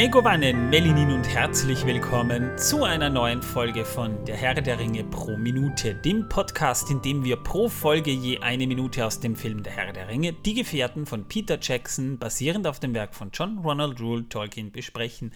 Megovanen, 0.00 0.70
Melinin 0.70 1.12
und 1.12 1.28
herzlich 1.28 1.84
willkommen 1.84 2.56
zu 2.56 2.84
einer 2.84 3.10
neuen 3.10 3.42
Folge 3.42 3.84
von 3.84 4.24
Der 4.24 4.34
Herr 4.34 4.54
der 4.54 4.78
Ringe 4.78 5.04
pro 5.04 5.36
Minute, 5.36 5.94
dem 5.94 6.26
Podcast, 6.26 6.90
in 6.90 7.02
dem 7.02 7.22
wir 7.22 7.36
pro 7.36 7.68
Folge 7.68 8.10
je 8.10 8.38
eine 8.38 8.66
Minute 8.66 9.04
aus 9.04 9.20
dem 9.20 9.36
Film 9.36 9.62
Der 9.62 9.74
Herr 9.74 9.92
der 9.92 10.08
Ringe, 10.08 10.32
Die 10.32 10.54
Gefährten 10.54 11.04
von 11.04 11.28
Peter 11.28 11.58
Jackson, 11.60 12.18
basierend 12.18 12.66
auf 12.66 12.80
dem 12.80 12.94
Werk 12.94 13.14
von 13.14 13.28
John 13.30 13.58
Ronald 13.58 14.00
Rule 14.00 14.26
Tolkien, 14.26 14.72
besprechen. 14.72 15.34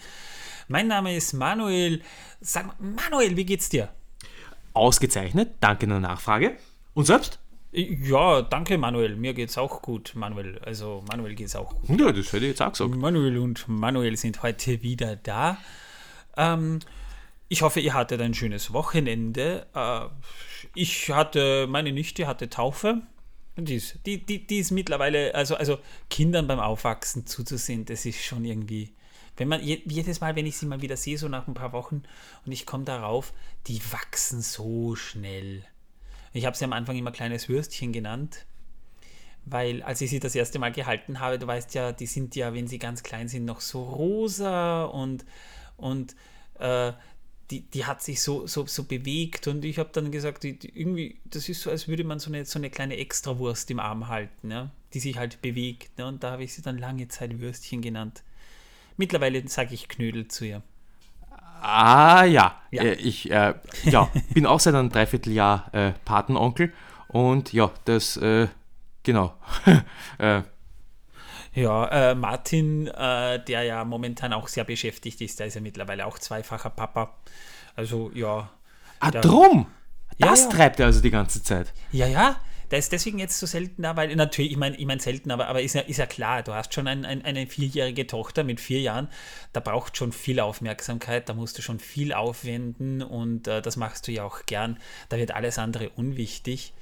Mein 0.67 0.87
Name 0.87 1.15
ist 1.15 1.33
Manuel. 1.33 2.01
Sag 2.41 2.65
mal, 2.65 2.75
Manuel, 2.79 3.37
wie 3.37 3.45
geht's 3.45 3.69
dir? 3.69 3.89
Ausgezeichnet, 4.73 5.57
danke 5.59 5.85
der 5.85 5.99
Nachfrage. 5.99 6.57
Und 6.95 7.05
selbst? 7.05 7.37
Ja, 7.77 8.41
danke 8.41 8.77
Manuel. 8.77 9.17
Mir 9.17 9.33
geht's 9.33 9.57
auch 9.57 9.81
gut, 9.81 10.13
Manuel. 10.15 10.59
Also 10.59 11.03
Manuel 11.09 11.35
geht's 11.35 11.57
auch 11.57 11.75
gut. 11.81 11.99
Ja, 11.99 12.13
das 12.13 12.27
hätte 12.27 12.45
ich 12.45 12.51
jetzt 12.51 12.61
auch 12.61 12.71
gesagt. 12.71 12.95
Manuel 12.95 13.37
und 13.37 13.67
Manuel 13.67 14.15
sind 14.15 14.43
heute 14.43 14.81
wieder 14.81 15.17
da. 15.17 15.57
Ähm, 16.37 16.79
ich 17.49 17.63
hoffe, 17.63 17.81
ihr 17.81 17.93
hattet 17.93 18.21
ein 18.21 18.33
schönes 18.33 18.71
Wochenende. 18.71 19.67
Äh, 19.75 20.05
ich 20.73 21.09
hatte, 21.09 21.67
meine 21.67 21.91
Nichte 21.91 22.27
hatte 22.27 22.49
Taufe. 22.49 23.01
Die 23.57 23.75
ist, 23.75 23.99
die, 24.05 24.25
die, 24.25 24.47
die 24.47 24.59
ist 24.59 24.71
mittlerweile, 24.71 25.35
also, 25.35 25.55
also 25.55 25.79
Kindern 26.09 26.47
beim 26.47 26.59
Aufwachsen 26.59 27.25
zuzusehen, 27.25 27.83
das 27.85 28.05
ist 28.05 28.23
schon 28.23 28.45
irgendwie. 28.45 28.93
Wenn 29.37 29.49
man 29.49 29.61
jedes 29.61 30.21
Mal, 30.21 30.37
wenn 30.37 30.45
ich 30.45 30.57
sie 30.57 30.65
mal 30.65 30.81
wieder 30.81 30.95
sehe, 30.95 31.17
so 31.17 31.27
nach 31.27 31.47
ein 31.47 31.53
paar 31.53 31.73
Wochen 31.73 32.03
und 32.45 32.51
ich 32.53 32.65
komme 32.65 32.85
darauf, 32.85 33.33
die 33.67 33.81
wachsen 33.91 34.41
so 34.41 34.95
schnell. 34.95 35.65
Ich 36.35 36.45
habe 36.45 36.57
sie 36.57 36.65
am 36.65 36.73
Anfang 36.73 36.97
immer 36.97 37.13
kleines 37.13 37.47
Würstchen 37.47 37.93
genannt, 37.93 38.45
weil 39.45 39.81
als 39.83 40.01
ich 40.01 40.09
sie 40.09 40.19
das 40.19 40.35
erste 40.35 40.59
Mal 40.59 40.73
gehalten 40.73 41.21
habe, 41.21 41.39
du 41.39 41.47
weißt 41.47 41.73
ja, 41.75 41.93
die 41.93 42.07
sind 42.07 42.35
ja, 42.35 42.53
wenn 42.53 42.67
sie 42.67 42.77
ganz 42.77 43.03
klein 43.03 43.29
sind, 43.29 43.45
noch 43.45 43.61
so 43.61 43.81
rosa 43.83 44.83
und, 44.83 45.23
und 45.77 46.13
äh, 46.59 46.91
die, 47.51 47.61
die 47.61 47.85
hat 47.85 48.03
sich 48.03 48.21
so, 48.21 48.47
so, 48.47 48.65
so 48.65 48.83
bewegt 48.83 49.47
und 49.47 49.63
ich 49.63 49.79
habe 49.79 49.91
dann 49.93 50.11
gesagt, 50.11 50.43
die, 50.43 50.59
die 50.59 50.77
irgendwie, 50.77 51.21
das 51.23 51.47
ist 51.47 51.61
so, 51.61 51.69
als 51.69 51.87
würde 51.87 52.03
man 52.03 52.19
so 52.19 52.29
eine, 52.29 52.43
so 52.43 52.59
eine 52.59 52.69
kleine 52.69 52.97
Extrawurst 52.97 53.71
im 53.71 53.79
Arm 53.79 54.09
halten, 54.09 54.51
ja, 54.51 54.71
die 54.93 54.99
sich 54.99 55.15
halt 55.17 55.41
bewegt. 55.41 55.97
Ne? 55.97 56.05
Und 56.05 56.21
da 56.21 56.31
habe 56.31 56.43
ich 56.43 56.53
sie 56.53 56.63
dann 56.63 56.77
lange 56.77 57.07
Zeit 57.07 57.39
Würstchen 57.39 57.81
genannt. 57.81 58.23
Mittlerweile 58.97 59.47
sage 59.47 59.73
ich 59.73 59.87
Knödel 59.87 60.27
zu 60.27 60.43
ihr. 60.43 60.63
Ah 61.61 62.23
ja, 62.25 62.59
ja. 62.71 62.83
Äh, 62.83 62.93
ich 62.95 63.31
äh, 63.31 63.53
ja, 63.83 64.09
bin 64.33 64.45
auch 64.45 64.59
seit 64.59 64.75
einem 64.75 64.89
Dreivierteljahr 64.89 65.73
äh, 65.73 65.91
Patenonkel 66.05 66.73
und 67.07 67.53
ja, 67.53 67.71
das, 67.85 68.17
äh, 68.17 68.47
genau. 69.03 69.33
Äh. 70.17 70.43
ja, 71.53 72.11
äh, 72.11 72.15
Martin, 72.15 72.85
der 72.85 73.63
ja 73.63 73.83
momentan 73.83 74.31
auch 74.31 74.47
sehr 74.47 74.63
beschäftigt 74.63 75.19
ist, 75.21 75.39
der 75.39 75.47
ist 75.47 75.55
ja 75.55 75.61
mittlerweile 75.61 76.05
auch 76.05 76.19
zweifacher 76.19 76.69
Papa. 76.69 77.15
Also 77.75 78.11
ja. 78.13 78.49
Ah, 78.99 79.11
drum! 79.11 79.67
Das 80.17 80.45
ja, 80.45 80.49
ja. 80.49 80.55
treibt 80.55 80.79
er 80.79 80.85
also 80.85 81.01
die 81.01 81.11
ganze 81.11 81.43
Zeit. 81.43 81.73
Ja, 81.91 82.07
ja. 82.07 82.37
Der 82.71 82.79
ist 82.79 82.91
deswegen 82.91 83.19
jetzt 83.19 83.39
so 83.39 83.45
selten 83.45 83.81
da, 83.81 83.95
weil 83.95 84.15
natürlich, 84.15 84.51
ich 84.51 84.57
meine, 84.57 84.75
ich 84.75 84.85
mein 84.85 84.99
selten, 84.99 85.31
aber, 85.31 85.47
aber 85.47 85.61
ist, 85.61 85.75
ja, 85.75 85.81
ist 85.81 85.97
ja 85.97 86.05
klar, 86.05 86.43
du 86.43 86.53
hast 86.53 86.73
schon 86.73 86.87
ein, 86.87 87.05
ein, 87.05 87.23
eine 87.23 87.47
vierjährige 87.47 88.07
Tochter 88.07 88.43
mit 88.43 88.59
vier 88.59 88.81
Jahren, 88.81 89.07
da 89.53 89.59
braucht 89.59 89.97
schon 89.97 90.11
viel 90.11 90.39
Aufmerksamkeit, 90.39 91.29
da 91.29 91.33
musst 91.33 91.57
du 91.57 91.61
schon 91.61 91.79
viel 91.79 92.13
aufwenden 92.13 93.01
und 93.01 93.47
äh, 93.47 93.61
das 93.61 93.77
machst 93.77 94.07
du 94.07 94.11
ja 94.11 94.23
auch 94.23 94.45
gern. 94.45 94.79
Da 95.09 95.17
wird 95.17 95.31
alles 95.31 95.57
andere 95.59 95.89
unwichtig 95.89 96.73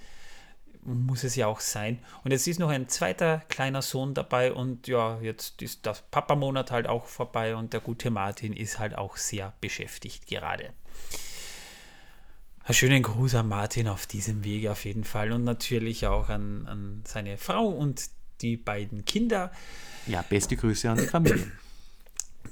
muss 0.86 1.24
es 1.24 1.36
ja 1.36 1.48
auch 1.48 1.60
sein. 1.60 2.00
Und 2.24 2.32
jetzt 2.32 2.48
ist 2.48 2.60
noch 2.60 2.70
ein 2.70 2.90
zweiter 2.90 3.42
kleiner 3.50 3.82
Sohn 3.82 4.14
dabei 4.14 4.54
und 4.54 4.88
ja, 4.88 5.20
jetzt 5.22 5.62
ist 5.62 5.86
das 5.86 6.02
Papa-Monat 6.02 6.72
halt 6.72 6.88
auch 6.88 7.06
vorbei 7.06 7.56
und 7.56 7.74
der 7.74 7.80
gute 7.80 8.10
Martin 8.10 8.54
ist 8.54 8.80
halt 8.80 8.98
auch 8.98 9.18
sehr 9.18 9.54
beschäftigt 9.62 10.28
gerade. 10.28 10.74
Einen 12.66 12.76
schönen 12.76 13.04
Gruß 13.04 13.36
an 13.36 13.50
Martin 13.50 13.90
auf 13.90 14.08
diesem 14.08 14.46
Wege 14.46 14.72
auf 14.72 14.86
jeden 14.86 15.04
Fall 15.04 15.34
und 15.34 15.44
natürlich 15.44 16.08
auch 16.08 16.30
an, 16.30 16.66
an 16.66 17.04
seine 17.06 17.38
Frau 17.38 17.68
und 17.68 18.10
die 18.42 18.56
beiden 18.56 19.04
Kinder. 19.04 19.52
Ja, 20.08 20.22
beste 20.22 20.56
Grüße 20.56 20.90
an 20.90 20.98
die 20.98 21.08
Familie. 21.08 21.52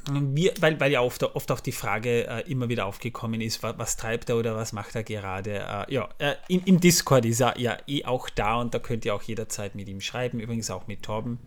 Wir, 0.10 0.54
weil, 0.60 0.80
weil 0.80 0.92
ja 0.92 1.02
oft, 1.02 1.24
oft 1.24 1.52
auch 1.52 1.60
die 1.60 1.72
Frage 1.72 2.28
äh, 2.28 2.50
immer 2.50 2.70
wieder 2.70 2.88
aufgekommen 2.88 3.40
ist, 3.40 3.62
was, 3.62 3.78
was, 3.78 3.98
treibt 3.98 4.30
er 4.30 4.38
oder 4.38 4.56
was 4.56 4.74
macht 4.74 4.96
er 4.96 5.04
gerade. 5.04 5.60
Äh, 5.60 5.94
ja, 5.94 6.10
äh, 6.18 6.36
im, 6.48 6.64
im, 6.66 6.80
Discord 6.80 7.24
ist 7.26 7.40
er 7.40 7.58
ja 7.60 7.78
eh 7.88 8.04
auch 8.06 8.30
da 8.30 8.60
und 8.60 8.74
da 8.74 8.80
könnt 8.80 9.06
ihr 9.06 9.14
auch 9.14 9.22
jederzeit 9.22 9.76
mit 9.76 9.88
ihm 9.88 10.02
schreiben, 10.02 10.40
übrigens 10.40 10.72
auch 10.72 10.88
mit 10.88 11.04
Torben, 11.04 11.40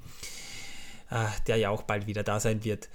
äh, 1.11 1.25
der 1.49 1.57
ja 1.57 1.71
auch 1.71 1.83
bald 1.83 2.07
wieder 2.07 2.23
da 2.23 2.39
sein 2.39 2.65
wird. 2.65 2.89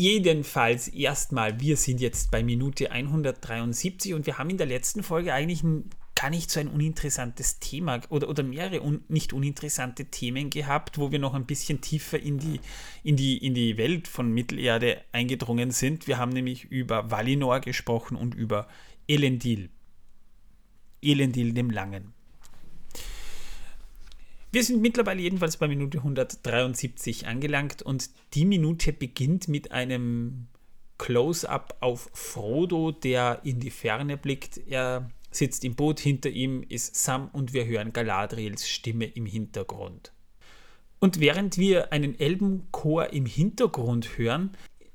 Jedenfalls 0.00 0.88
erstmal, 0.88 1.60
wir 1.60 1.76
sind 1.76 2.00
jetzt 2.00 2.30
bei 2.30 2.42
Minute 2.42 2.90
173 2.90 4.14
und 4.14 4.24
wir 4.24 4.38
haben 4.38 4.48
in 4.48 4.56
der 4.56 4.66
letzten 4.66 5.02
Folge 5.02 5.34
eigentlich 5.34 5.62
ein, 5.62 5.90
gar 6.14 6.30
nicht 6.30 6.50
so 6.50 6.58
ein 6.58 6.68
uninteressantes 6.68 7.58
Thema 7.58 8.00
oder, 8.08 8.30
oder 8.30 8.42
mehrere 8.42 8.80
un, 8.80 9.04
nicht 9.08 9.34
uninteressante 9.34 10.06
Themen 10.06 10.48
gehabt, 10.48 10.96
wo 10.96 11.12
wir 11.12 11.18
noch 11.18 11.34
ein 11.34 11.44
bisschen 11.44 11.82
tiefer 11.82 12.18
in 12.18 12.38
die, 12.38 12.60
in, 13.02 13.16
die, 13.16 13.44
in 13.44 13.52
die 13.52 13.76
Welt 13.76 14.08
von 14.08 14.32
Mittelerde 14.32 15.02
eingedrungen 15.12 15.70
sind. 15.70 16.06
Wir 16.06 16.16
haben 16.16 16.32
nämlich 16.32 16.64
über 16.64 17.10
Valinor 17.10 17.60
gesprochen 17.60 18.16
und 18.16 18.34
über 18.34 18.68
Elendil. 19.06 19.68
Elendil 21.02 21.52
dem 21.52 21.68
Langen. 21.68 22.14
Wir 24.52 24.64
sind 24.64 24.82
mittlerweile 24.82 25.22
jedenfalls 25.22 25.56
bei 25.56 25.68
Minute 25.68 25.98
173 25.98 27.28
angelangt 27.28 27.82
und 27.82 28.10
die 28.34 28.44
Minute 28.44 28.92
beginnt 28.92 29.46
mit 29.46 29.70
einem 29.70 30.48
Close-up 30.98 31.76
auf 31.80 32.10
Frodo, 32.12 32.90
der 32.90 33.40
in 33.44 33.60
die 33.60 33.70
Ferne 33.70 34.16
blickt. 34.16 34.60
Er 34.66 35.08
sitzt 35.30 35.64
im 35.64 35.76
Boot, 35.76 36.00
hinter 36.00 36.30
ihm 36.30 36.64
ist 36.68 36.96
Sam 36.96 37.28
und 37.32 37.52
wir 37.52 37.64
hören 37.64 37.92
Galadriels 37.92 38.68
Stimme 38.68 39.06
im 39.06 39.24
Hintergrund. 39.24 40.12
Und 40.98 41.20
während 41.20 41.56
wir 41.56 41.92
einen 41.92 42.18
Elbenchor 42.18 43.12
im 43.12 43.26
Hintergrund 43.26 44.18
hören, 44.18 44.50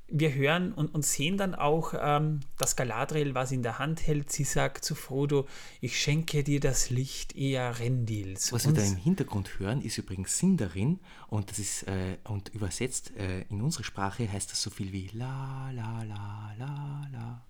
wir 0.08 0.34
hören 0.34 0.72
und, 0.72 0.94
und 0.94 1.04
sehen 1.04 1.36
dann 1.36 1.54
auch, 1.54 1.94
ähm, 1.98 2.40
dass 2.58 2.76
Galadriel 2.76 3.34
was 3.34 3.50
in 3.50 3.62
der 3.62 3.78
Hand 3.78 4.06
hält. 4.06 4.30
Sie 4.30 4.44
sagt 4.44 4.84
zu 4.84 4.94
Frodo, 4.94 5.46
ich 5.80 6.00
schenke 6.00 6.44
dir 6.44 6.60
das 6.60 6.90
Licht 6.90 7.34
eher 7.36 7.78
Rendils. 7.78 8.52
Was 8.52 8.66
wir 8.66 8.72
da 8.72 8.82
im 8.82 8.96
Hintergrund 8.96 9.58
hören, 9.58 9.82
ist 9.82 9.98
übrigens 9.98 10.38
Sindarin 10.38 11.00
und 11.28 11.50
das 11.50 11.58
ist 11.58 11.82
äh, 11.88 12.18
und 12.24 12.50
übersetzt 12.50 13.12
äh, 13.16 13.42
in 13.50 13.62
unsere 13.62 13.84
Sprache 13.84 14.30
heißt 14.30 14.50
das 14.50 14.62
so 14.62 14.70
viel 14.70 14.92
wie 14.92 15.10
la 15.12 15.70
la 15.72 16.02
la 16.04 16.54
la 16.58 17.08
la. 17.12 17.42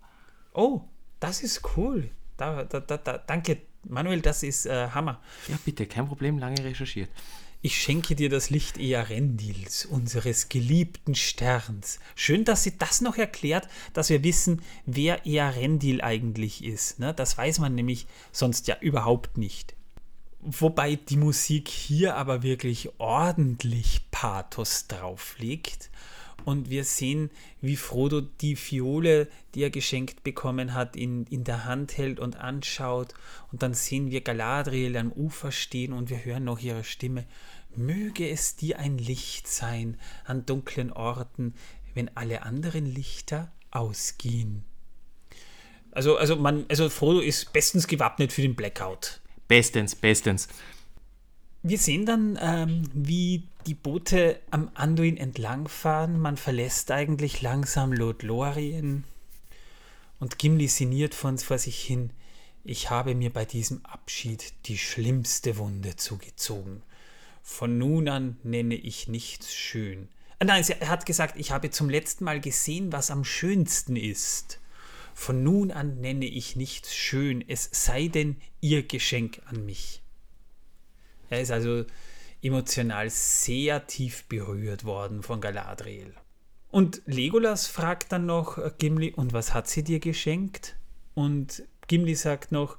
Oh, 0.55 0.83
das 1.21 1.43
ist 1.43 1.62
cool. 1.77 2.11
Da, 2.37 2.65
da, 2.65 2.81
da, 2.81 2.97
da 2.97 3.19
danke, 3.19 3.59
Manuel, 3.84 4.21
das 4.21 4.43
ist 4.43 4.66
äh, 4.66 4.89
Hammer. 4.89 5.21
Ja, 5.49 5.59
bitte, 5.65 5.87
kein 5.87 6.06
Problem, 6.06 6.39
lange 6.39 6.62
recherchiert. 6.65 7.11
Ich 7.66 7.82
schenke 7.82 8.15
dir 8.15 8.28
das 8.28 8.49
Licht 8.49 8.78
Earendils, 8.78 9.87
unseres 9.87 10.49
geliebten 10.49 11.16
Sterns. 11.16 11.99
Schön, 12.15 12.44
dass 12.44 12.62
sie 12.62 12.78
das 12.78 13.00
noch 13.00 13.16
erklärt, 13.16 13.66
dass 13.93 14.09
wir 14.09 14.22
wissen, 14.22 14.62
wer 14.84 15.27
Earendil 15.27 16.00
eigentlich 16.00 16.62
ist. 16.62 17.00
Ne? 17.00 17.12
Das 17.12 17.37
weiß 17.37 17.59
man 17.59 17.75
nämlich 17.75 18.06
sonst 18.31 18.69
ja 18.69 18.77
überhaupt 18.81 19.37
nicht. 19.37 19.75
Wobei 20.43 20.94
die 20.94 21.16
Musik 21.16 21.66
hier 21.66 22.15
aber 22.15 22.44
wirklich 22.44 22.91
ordentlich 23.00 24.03
Pathos 24.12 24.87
drauflegt 24.87 25.91
und 26.47 26.71
wir 26.71 26.84
sehen, 26.84 27.31
wie 27.60 27.74
Frodo 27.74 28.21
die 28.21 28.54
Fiole, 28.54 29.27
die 29.54 29.65
er 29.65 29.71
geschenkt 29.71 30.22
bekommen 30.22 30.74
hat, 30.74 30.95
in, 30.95 31.27
in 31.27 31.42
der 31.42 31.65
Hand 31.65 31.98
hält 31.98 32.21
und 32.21 32.36
anschaut. 32.36 33.15
Und 33.51 33.62
dann 33.62 33.74
sehen 33.74 34.12
wir 34.12 34.21
Galadriel 34.21 34.97
am 34.97 35.10
Ufer 35.10 35.51
stehen 35.51 35.92
und 35.92 36.09
wir 36.09 36.24
hören 36.24 36.45
noch 36.45 36.60
ihre 36.60 36.84
Stimme. 36.84 37.24
Möge 37.78 38.28
es 38.28 38.57
dir 38.57 38.78
ein 38.78 38.99
Licht 38.99 39.49
sein 39.49 39.99
an 40.25 40.47
dunklen 40.47 40.93
Orten, 40.93 41.55
wenn 41.95 42.15
alle 42.17 42.43
anderen 42.43 42.87
Lichter 42.87 43.53
ausgehen. 43.71 44.65
Also, 45.93 46.17
also, 46.17 46.37
man, 46.37 46.67
also 46.69 46.91
Frodo 46.91 47.21
ist 47.21 47.53
bestens 47.53 47.87
gewappnet 47.87 48.33
für 48.33 48.43
den 48.43 48.55
Blackout. 48.55 49.21
Bestens, 49.49 49.95
bestens. 49.95 50.49
Wir 51.63 51.78
sehen 51.78 52.07
dann, 52.07 52.39
ähm, 52.41 52.89
wie 52.93 53.49
die 53.67 53.75
Boote 53.75 54.39
am 54.51 54.71
Anduin 54.75 55.17
entlangfahren. 55.17 56.21
Man 56.21 56.37
verlässt 56.37 56.91
eigentlich 56.91 57.43
langsam 57.43 57.93
Lothlorien. 57.93 59.05
Und 60.21 60.39
Gimli 60.39 60.69
sinniert 60.69 61.15
von 61.15 61.39
vor 61.39 61.59
sich 61.59 61.79
hin. 61.79 62.11
Ich 62.63 62.91
habe 62.91 63.15
mir 63.15 63.33
bei 63.33 63.45
diesem 63.45 63.84
Abschied 63.84 64.53
die 64.67 64.79
schlimmste 64.79 65.57
Wunde 65.57 65.97
zugezogen. 65.97 66.83
Von 67.48 67.78
nun 67.78 68.09
an 68.09 68.39
nenne 68.43 68.75
ich 68.75 69.07
nichts 69.07 69.54
schön. 69.54 70.09
Ah, 70.41 70.45
nein, 70.45 70.65
er 70.69 70.89
hat 70.89 71.07
gesagt, 71.07 71.39
ich 71.39 71.53
habe 71.53 71.71
zum 71.71 71.89
letzten 71.89 72.25
Mal 72.25 72.41
gesehen, 72.41 72.93
was 72.93 73.10
am 73.13 73.25
schönsten 73.25 73.95
ist. 73.95 74.60
Von 75.15 75.45
nun 75.45 75.71
an 75.71 76.01
nenne 76.01 76.27
ich 76.27 76.57
nichts 76.57 76.95
schön, 76.95 77.43
es 77.48 77.71
sei 77.72 78.09
denn 78.09 78.37
ihr 78.60 78.83
Geschenk 78.83 79.41
an 79.47 79.65
mich. 79.65 80.03
Er 81.31 81.41
ist 81.41 81.53
also 81.53 81.84
emotional 82.43 83.09
sehr 83.10 83.87
tief 83.87 84.25
berührt 84.25 84.84
worden 84.84 85.22
von 85.22 85.41
Galadriel. 85.41 86.15
Und 86.72 87.01
Legolas 87.07 87.69
fragt 87.69 88.10
dann 88.10 88.27
noch 88.27 88.59
äh, 88.59 88.72
Gimli, 88.77 89.13
und 89.13 89.33
was 89.33 89.54
hat 89.54 89.69
sie 89.69 89.84
dir 89.84 90.01
geschenkt? 90.01 90.77
Und 91.15 91.63
Gimli 91.87 92.16
sagt 92.16 92.51
noch, 92.51 92.77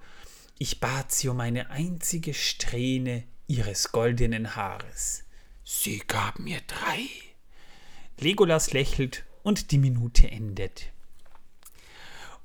ich 0.60 0.82
bat 0.82 1.14
sie 1.14 1.30
um 1.30 1.40
eine 1.40 1.72
einzige 1.72 2.34
Strähne 2.34 3.24
ihres 3.48 3.92
goldenen 3.92 4.56
Haares. 4.56 5.24
Sie 5.64 6.00
gab 6.00 6.40
mir 6.40 6.60
drei. 6.68 7.08
Legolas 8.20 8.74
lächelt 8.74 9.26
und 9.44 9.72
die 9.72 9.78
Minute 9.78 10.30
endet. 10.30 10.92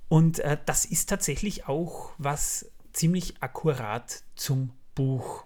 Und 0.08 0.40
äh, 0.40 0.58
das 0.66 0.84
ist 0.84 1.08
tatsächlich 1.08 1.66
auch 1.66 2.12
was 2.19 2.70
ziemlich 2.93 3.43
akkurat 3.43 4.22
zum 4.37 4.70
Buch. 4.94 5.44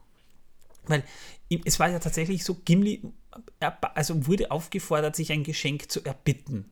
Weil 0.86 1.04
es 1.64 1.78
war 1.78 1.88
ja 1.88 1.98
tatsächlich 1.98 2.44
so, 2.44 2.54
Gimli 2.64 3.02
also 3.60 4.26
wurde 4.26 4.50
aufgefordert, 4.50 5.16
sich 5.16 5.30
ein 5.32 5.44
Geschenk 5.44 5.90
zu 5.90 6.04
erbitten. 6.04 6.70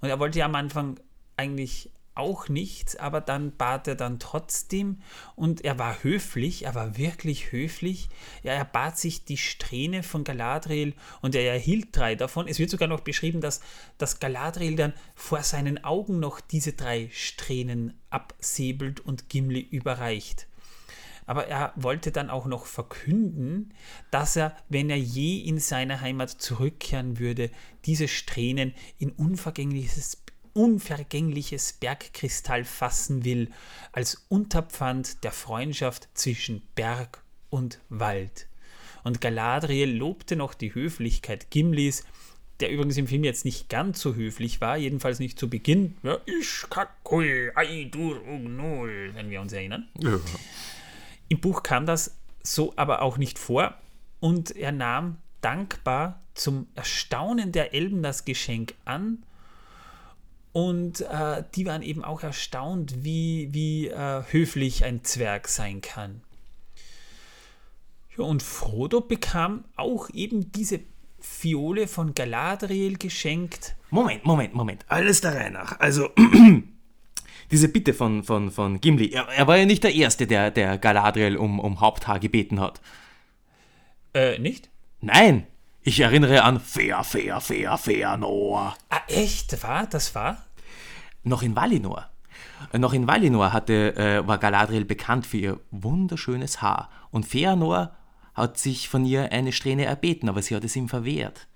Und 0.00 0.08
er 0.08 0.18
wollte 0.18 0.38
ja 0.40 0.46
am 0.46 0.54
Anfang 0.54 1.00
eigentlich 1.36 1.90
auch 2.14 2.48
nichts, 2.48 2.96
aber 2.96 3.20
dann 3.20 3.56
bat 3.56 3.88
er 3.88 3.94
dann 3.94 4.18
trotzdem 4.18 4.98
und 5.34 5.64
er 5.64 5.78
war 5.78 6.02
höflich, 6.02 6.64
er 6.64 6.74
war 6.74 6.96
wirklich 6.98 7.52
höflich. 7.52 8.08
Ja, 8.42 8.52
er 8.52 8.64
bat 8.64 8.98
sich 8.98 9.24
die 9.24 9.36
Strähne 9.36 10.02
von 10.02 10.24
Galadriel 10.24 10.94
und 11.20 11.34
er 11.34 11.50
erhielt 11.50 11.88
drei 11.96 12.14
davon. 12.14 12.48
Es 12.48 12.58
wird 12.58 12.70
sogar 12.70 12.88
noch 12.88 13.00
beschrieben, 13.00 13.40
dass, 13.40 13.60
dass 13.98 14.20
Galadriel 14.20 14.76
dann 14.76 14.92
vor 15.14 15.42
seinen 15.42 15.82
Augen 15.84 16.20
noch 16.20 16.40
diese 16.40 16.72
drei 16.72 17.08
Strähnen 17.12 17.98
absäbelt 18.10 19.00
und 19.00 19.28
Gimli 19.28 19.60
überreicht. 19.60 20.46
Aber 21.26 21.46
er 21.46 21.72
wollte 21.76 22.10
dann 22.10 22.30
auch 22.30 22.46
noch 22.46 22.66
verkünden, 22.66 23.72
dass 24.10 24.36
er, 24.36 24.56
wenn 24.68 24.90
er 24.90 24.98
je 24.98 25.38
in 25.38 25.58
seine 25.58 26.00
Heimat 26.00 26.30
zurückkehren 26.30 27.18
würde, 27.18 27.50
diese 27.84 28.08
Strähnen 28.08 28.74
in 28.98 29.10
unvergängliches 29.10 30.21
unvergängliches 30.54 31.74
Bergkristall 31.74 32.64
fassen 32.64 33.24
will, 33.24 33.50
als 33.92 34.24
Unterpfand 34.28 35.24
der 35.24 35.32
Freundschaft 35.32 36.08
zwischen 36.14 36.62
Berg 36.74 37.22
und 37.50 37.80
Wald. 37.88 38.46
Und 39.04 39.20
Galadriel 39.20 39.90
lobte 39.96 40.36
noch 40.36 40.54
die 40.54 40.74
Höflichkeit 40.74 41.50
Gimlis, 41.50 42.04
der 42.60 42.70
übrigens 42.70 42.96
im 42.96 43.08
Film 43.08 43.24
jetzt 43.24 43.44
nicht 43.44 43.68
ganz 43.68 44.00
so 44.00 44.14
höflich 44.14 44.60
war, 44.60 44.76
jedenfalls 44.76 45.18
nicht 45.18 45.38
zu 45.38 45.50
Beginn. 45.50 45.96
Ja, 46.02 46.18
ich 46.26 46.64
kakui, 46.70 47.50
aidur 47.54 48.22
ugnul, 48.26 49.10
wenn 49.14 49.30
wir 49.30 49.40
uns 49.40 49.52
erinnern. 49.52 49.88
Ja. 49.98 50.20
Im 51.28 51.40
Buch 51.40 51.62
kam 51.62 51.86
das 51.86 52.16
so 52.42 52.72
aber 52.76 53.02
auch 53.02 53.18
nicht 53.18 53.38
vor 53.38 53.74
und 54.20 54.54
er 54.56 54.72
nahm 54.72 55.16
dankbar 55.40 56.20
zum 56.34 56.68
Erstaunen 56.74 57.52
der 57.52 57.74
Elben 57.74 58.02
das 58.02 58.24
Geschenk 58.24 58.74
an 58.84 59.24
und 60.52 61.00
äh, 61.00 61.42
die 61.54 61.66
waren 61.66 61.82
eben 61.82 62.04
auch 62.04 62.22
erstaunt, 62.22 63.04
wie, 63.04 63.48
wie 63.52 63.88
äh, 63.88 64.22
höflich 64.30 64.84
ein 64.84 65.02
Zwerg 65.02 65.48
sein 65.48 65.80
kann. 65.80 66.22
Ja, 68.16 68.24
und 68.24 68.42
Frodo 68.42 69.00
bekam 69.00 69.64
auch 69.76 70.10
eben 70.10 70.52
diese 70.52 70.80
Fiole 71.20 71.88
von 71.88 72.14
Galadriel 72.14 72.98
geschenkt. 72.98 73.74
Moment, 73.90 74.26
Moment, 74.26 74.54
Moment. 74.54 74.84
Alles 74.88 75.22
der 75.22 75.34
Reihe 75.34 75.50
nach. 75.50 75.80
Also, 75.80 76.10
diese 77.50 77.68
Bitte 77.68 77.94
von, 77.94 78.22
von, 78.22 78.50
von 78.50 78.80
Gimli. 78.80 79.12
Er, 79.12 79.28
er, 79.28 79.46
war 79.46 79.56
ja 79.56 79.64
nicht 79.64 79.84
der 79.84 79.94
Erste, 79.94 80.26
der, 80.26 80.50
der 80.50 80.76
Galadriel 80.76 81.36
um, 81.36 81.60
um 81.60 81.80
Haupthaar 81.80 82.18
gebeten 82.18 82.60
hat. 82.60 82.82
Äh, 84.12 84.38
nicht? 84.38 84.68
Nein, 85.00 85.46
ich 85.82 86.00
erinnere 86.00 86.42
an 86.42 86.60
Fair, 86.60 87.02
Fair, 87.04 87.40
Fair, 87.40 87.78
Fair, 87.78 88.16
Noah. 88.16 88.76
Ah, 88.88 89.00
echt? 89.08 89.62
War? 89.62 89.86
Das 89.86 90.14
war? 90.14 90.44
Noch 91.24 91.42
in 91.42 91.56
Valinor. 91.56 92.08
Noch 92.72 92.92
in 92.92 93.06
Valinor 93.06 93.52
hatte, 93.52 93.96
äh, 93.96 94.26
war 94.26 94.38
Galadriel 94.38 94.84
bekannt 94.84 95.26
für 95.26 95.36
ihr 95.36 95.60
wunderschönes 95.70 96.62
Haar. 96.62 96.90
Und 97.10 97.26
Feanor 97.26 97.94
hat 98.34 98.58
sich 98.58 98.88
von 98.88 99.04
ihr 99.04 99.32
eine 99.32 99.52
Strähne 99.52 99.84
erbeten, 99.84 100.28
aber 100.28 100.42
sie 100.42 100.54
hat 100.54 100.64
es 100.64 100.76
ihm 100.76 100.88
verwehrt. 100.88 101.46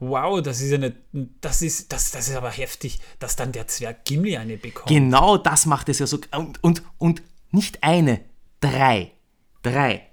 Wow, 0.00 0.40
das 0.40 0.60
ist 0.60 0.72
eine, 0.72 0.94
das 1.40 1.60
ist, 1.60 1.92
das, 1.92 2.12
das 2.12 2.28
ist 2.28 2.36
aber 2.36 2.50
heftig, 2.50 3.00
dass 3.18 3.36
dann 3.36 3.52
der 3.52 3.66
Zwerg 3.66 4.04
Gimli 4.04 4.36
eine 4.36 4.56
bekommt. 4.56 4.88
Genau 4.88 5.36
das 5.36 5.66
macht 5.66 5.88
es 5.88 5.98
ja 5.98 6.06
so. 6.06 6.18
Und, 6.36 6.62
und, 6.62 6.82
und 6.98 7.22
nicht 7.50 7.82
eine, 7.82 8.20
drei. 8.60 9.12
Drei. 9.62 10.08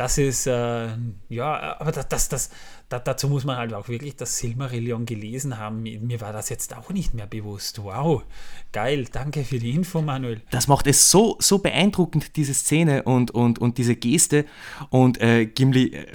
Das 0.00 0.16
ist, 0.16 0.46
äh, 0.46 0.88
ja, 1.28 1.76
aber 1.78 1.92
das, 1.92 2.08
das, 2.08 2.30
das, 2.30 2.50
dazu 2.88 3.28
muss 3.28 3.44
man 3.44 3.58
halt 3.58 3.74
auch 3.74 3.88
wirklich 3.88 4.16
das 4.16 4.38
Silmarillion 4.38 5.04
gelesen 5.04 5.58
haben. 5.58 5.82
Mir 5.82 6.22
war 6.22 6.32
das 6.32 6.48
jetzt 6.48 6.74
auch 6.74 6.88
nicht 6.88 7.12
mehr 7.12 7.26
bewusst. 7.26 7.82
Wow, 7.84 8.22
geil, 8.72 9.06
danke 9.12 9.44
für 9.44 9.58
die 9.58 9.72
Info, 9.72 10.00
Manuel. 10.00 10.40
Das 10.52 10.68
macht 10.68 10.86
es 10.86 11.10
so, 11.10 11.36
so 11.38 11.58
beeindruckend, 11.58 12.34
diese 12.36 12.54
Szene 12.54 13.02
und, 13.02 13.30
und, 13.32 13.58
und 13.58 13.76
diese 13.76 13.94
Geste. 13.94 14.46
Und 14.88 15.20
äh, 15.20 15.44
Gimli 15.44 15.92
äh, 15.92 16.06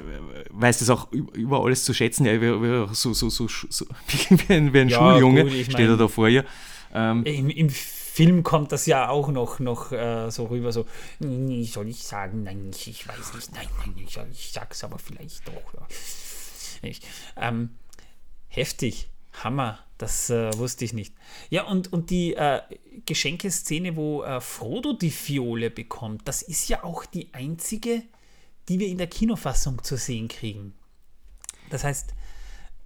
weiß 0.49 0.79
das 0.79 0.89
auch 0.89 1.11
über 1.11 1.63
alles 1.63 1.83
zu 1.83 1.93
schätzen. 1.93 2.25
Ja, 2.25 2.41
wie, 2.41 2.87
so, 2.95 3.13
so, 3.13 3.29
so, 3.29 3.47
so, 3.47 3.85
wie 4.47 4.51
ein, 4.51 4.73
wie 4.73 4.79
ein 4.79 4.89
ja, 4.89 4.97
Schuljunge 4.97 5.43
gut, 5.43 5.51
steht 5.51 5.73
mein, 5.73 5.89
er 5.89 5.97
da 5.97 6.07
vor 6.07 6.27
ihr. 6.27 6.43
Ähm, 6.91 7.23
im, 7.23 7.51
Im 7.51 7.69
Film 8.15 8.43
kommt 8.43 8.71
das 8.71 8.85
ja 8.85 9.09
auch 9.09 9.27
noch, 9.27 9.59
noch 9.59 9.91
äh, 9.91 10.31
so 10.31 10.45
rüber, 10.45 10.71
so, 10.71 10.85
soll 11.19 11.89
ich 11.89 12.01
sagen, 12.01 12.43
nein, 12.43 12.71
ich, 12.71 13.05
weiß 13.05 13.33
nicht, 13.33 13.53
nein, 13.53 13.67
nein, 13.79 13.93
ich, 14.07 14.17
ich 14.31 14.51
sag's 14.53 14.85
aber 14.85 14.99
vielleicht 14.99 15.45
doch. 15.45 15.73
Ja. 16.81 16.91
Ähm, 17.35 17.71
heftig, 18.47 19.09
Hammer, 19.43 19.79
das 19.97 20.29
äh, 20.29 20.57
wusste 20.57 20.85
ich 20.85 20.93
nicht. 20.93 21.13
Ja, 21.49 21.63
und, 21.63 21.91
und 21.91 22.09
die 22.09 22.35
äh, 22.35 22.61
Geschenkeszene, 23.05 23.97
wo 23.97 24.23
äh, 24.23 24.39
Frodo 24.39 24.93
die 24.93 25.11
Fiole 25.11 25.69
bekommt, 25.69 26.25
das 26.25 26.41
ist 26.41 26.69
ja 26.69 26.85
auch 26.85 27.05
die 27.05 27.33
einzige, 27.33 28.01
die 28.69 28.79
wir 28.79 28.87
in 28.87 28.97
der 28.97 29.07
Kinofassung 29.07 29.83
zu 29.83 29.97
sehen 29.97 30.29
kriegen. 30.29 30.73
Das 31.69 31.83
heißt, 31.83 32.13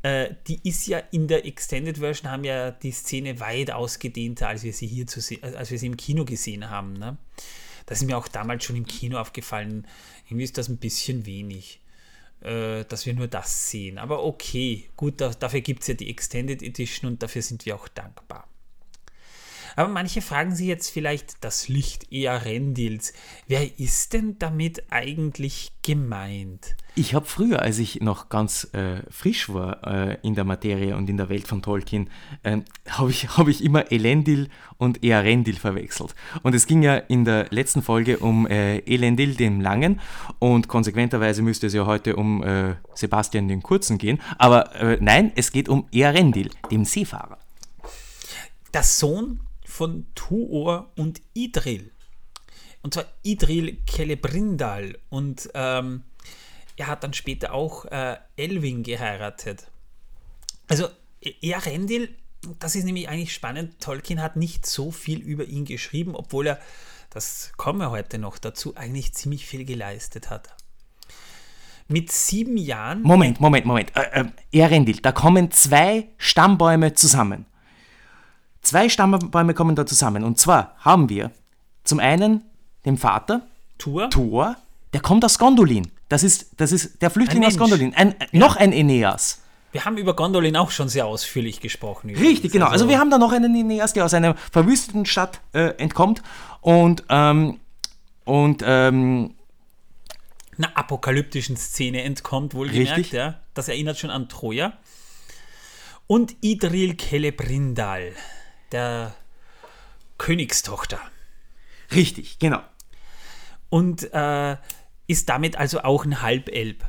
äh, 0.01 0.34
die 0.48 0.60
ist 0.68 0.88
ja 0.88 1.00
in 1.12 1.28
der 1.28 1.46
Extended 1.46 1.98
Version 1.98 2.31
haben 2.31 2.44
ja 2.44 2.72
die 2.72 2.92
Szene 2.92 3.40
weit 3.40 3.71
ausgedehnter, 3.71 4.47
als 4.47 4.64
wir 4.64 4.73
sie 4.73 4.88
hier 4.88 5.07
zu 5.07 5.19
als 5.42 5.71
wir 5.71 5.80
sie 5.80 5.88
im 5.88 5.97
Kino 5.97 6.26
gesehen 6.26 6.69
haben. 6.69 6.94
Ne? 6.94 7.18
Das 7.85 8.02
ist 8.02 8.07
mir 8.07 8.18
auch 8.18 8.28
damals 8.28 8.64
schon 8.64 8.76
im 8.76 8.85
Kino 8.85 9.19
aufgefallen. 9.19 9.88
Irgendwie 10.26 10.44
ist 10.44 10.57
das 10.57 10.69
ein 10.69 10.78
bisschen 10.78 11.26
wenig, 11.26 11.81
äh, 12.42 12.85
dass 12.85 13.06
wir 13.06 13.14
nur 13.14 13.28
das 13.28 13.69
sehen. 13.69 13.97
Aber 13.97 14.23
okay, 14.23 14.90
gut, 14.95 15.19
da, 15.21 15.30
dafür 15.30 15.62
gibt 15.62 15.81
es 15.81 15.88
ja 15.88 15.94
die 15.95 16.09
Extended 16.09 16.64
Edition 16.64 17.12
und 17.12 17.23
dafür 17.23 17.42
sind 17.42 17.66
wir 17.66 17.76
auch 17.76 17.88
dankbar. 17.88 18.48
Aber 19.76 19.90
manche 19.90 20.21
fragen 20.21 20.56
sich 20.56 20.68
jetzt 20.68 20.90
vielleicht 20.90 21.44
das 21.44 21.68
Licht 21.68 22.11
eher 22.11 22.45
Rendils. 22.45 23.14
Wer 23.47 23.80
ist 23.80 24.14
denn 24.14 24.38
damit 24.40 24.83
eigentlich 24.92 25.71
gemeint? 25.83 26.76
Ich 26.95 27.14
habe 27.14 27.26
früher, 27.26 27.61
als 27.61 27.80
ich 27.80 28.02
noch 28.02 28.30
ganz 28.30 28.73
äh, 28.73 29.04
frisch 29.09 29.47
war 29.49 29.88
äh, 29.88 30.18
in 30.21 30.35
der 30.35 30.44
Materie 30.44 30.97
und 30.97 31.09
in 31.09 31.18
der 31.18 31.30
Welt 31.30 31.47
von 31.47 31.61
Tolkien, 31.61 32.09
äh, 32.44 32.57
habe 32.90 33.11
ich, 33.11 33.38
hab 33.38 33.47
ich 33.47 33.64
immer 33.64 33.92
Elendil 33.92 34.49
und 34.78 35.04
Earendil 35.04 35.56
verwechselt. 35.56 36.14
Und 36.44 36.56
es 36.56 36.68
ging 36.68 36.83
ja 36.83 36.95
in 36.95 37.26
der 37.26 37.47
letzten 37.52 37.81
Folge 37.81 38.19
um 38.19 38.47
äh, 38.47 38.80
Elendil 38.80 39.35
dem 39.35 39.61
Langen 39.61 40.02
und 40.40 40.68
konsequenterweise 40.68 41.42
müsste 41.42 41.68
es 41.68 41.73
ja 41.73 41.85
heute 41.85 42.16
um 42.16 42.44
äh, 42.44 42.76
Sebastian 42.95 43.47
den 43.47 43.64
Kurzen 43.64 43.97
gehen. 43.97 44.19
Aber 44.38 44.76
äh, 44.76 44.97
nein, 44.99 45.31
es 45.35 45.52
geht 45.52 45.69
um 45.69 45.88
Earendil, 45.92 46.49
dem 46.69 46.85
Seefahrer. 46.85 47.38
Der 48.73 48.83
Sohn 48.83 49.40
von 49.80 50.07
Tuor 50.14 50.92
und 50.98 51.21
Idril. 51.33 51.94
Und 52.81 52.95
zwar 52.95 53.06
Idril 53.24 53.78
Celebrindal. 53.90 54.98
Und 55.07 55.50
ähm, 55.54 56.04
er 56.76 56.88
hat 56.88 57.06
dann 57.06 57.14
später 57.14 57.54
auch 57.54 57.86
äh, 57.86 58.18
Elwin 58.36 58.83
geheiratet. 58.83 59.71
Also 60.68 60.90
Earendil, 61.21 62.14
das 62.59 62.76
ist 62.76 62.83
nämlich 62.83 63.07
eigentlich 63.07 63.33
spannend. 63.33 63.80
Tolkien 63.80 64.21
hat 64.21 64.36
nicht 64.36 64.66
so 64.66 64.92
viel 64.92 65.19
über 65.19 65.45
ihn 65.45 65.64
geschrieben, 65.64 66.14
obwohl 66.14 66.48
er, 66.48 66.59
das 67.09 67.54
kommen 67.56 67.80
wir 67.80 67.90
heute 67.90 68.19
noch 68.19 68.38
dazu, 68.38 68.76
eigentlich 68.76 69.14
ziemlich 69.14 69.45
viel 69.45 69.64
geleistet 69.64 70.30
hat. 70.30 70.50
Mit 71.88 72.12
sieben 72.12 72.57
Jahren. 72.57 73.02
Moment, 73.02 73.40
Moment, 73.40 73.66
Moment. 73.66 73.95
Äh, 73.95 74.24
äh, 74.24 74.26
Earendil, 74.52 74.98
da 74.98 75.14
kommen 75.14 75.52
zwei 75.52 76.09
Stammbäume 76.18 76.95
zusammen. 76.95 77.45
Zwei 78.69 78.88
Stammbäume 78.88 79.56
kommen 79.56 79.76
da 79.76 79.88
zusammen. 79.88 80.23
Und 80.23 80.38
zwar 80.38 80.76
haben 80.78 81.09
wir 81.09 81.31
zum 81.83 81.99
einen 81.99 82.44
den 82.85 82.97
Vater, 82.99 83.42
Thor, 83.80 84.11
Thor 84.11 84.57
der 84.94 85.02
kommt 85.02 85.26
aus 85.26 85.40
Gondolin. 85.40 85.90
Das 86.07 86.21
ist, 86.21 86.52
das 86.57 86.71
ist 86.71 87.02
der 87.02 87.09
Flüchtling 87.09 87.44
aus 87.44 87.57
Gondolin. 87.57 87.95
Ein, 87.95 88.14
ja. 88.19 88.28
Noch 88.40 88.57
ein 88.57 88.71
Aeneas. 88.71 89.42
Wir 89.71 89.85
haben 89.85 89.97
über 89.97 90.16
Gondolin 90.16 90.56
auch 90.56 90.69
schon 90.69 90.88
sehr 90.88 91.07
ausführlich 91.07 91.61
gesprochen. 91.61 92.09
Übrigens. 92.09 92.30
Richtig, 92.30 92.52
genau. 92.52 92.66
Also, 92.66 92.73
also, 92.73 92.90
wir 92.90 92.99
haben 92.99 93.09
da 93.09 93.18
noch 93.18 93.31
einen 93.31 93.56
Aeneas, 93.56 93.94
der 93.94 94.06
aus 94.06 94.14
einer 94.14 94.35
verwüsteten 94.35 95.07
Stadt 95.07 95.42
äh, 95.54 95.69
entkommt 95.80 96.21
und, 96.61 97.06
ähm, 97.09 97.59
und 98.23 98.64
ähm, 98.64 99.33
einer 100.59 100.78
apokalyptischen 100.78 101.57
Szene 101.57 102.04
entkommt, 102.04 102.54
wohlgemerkt. 102.54 103.14
Ja. 103.14 103.40
Das 103.56 103.68
erinnert 103.68 103.97
schon 103.97 104.11
an 104.11 104.30
Troja. 104.30 104.73
und 106.06 106.35
Idril 106.42 106.97
Celebrindal, 106.97 108.14
der 108.71 109.14
Königstochter. 110.18 110.99
Richtig, 111.94 112.40
genau. 112.40 112.61
Und 113.69 114.11
äh, 114.14 114.57
ist 115.07 115.30
damit 115.30 115.56
also 115.56 115.81
auch 115.81 116.06
ein 116.06 116.21
Halbelb. 116.21 116.85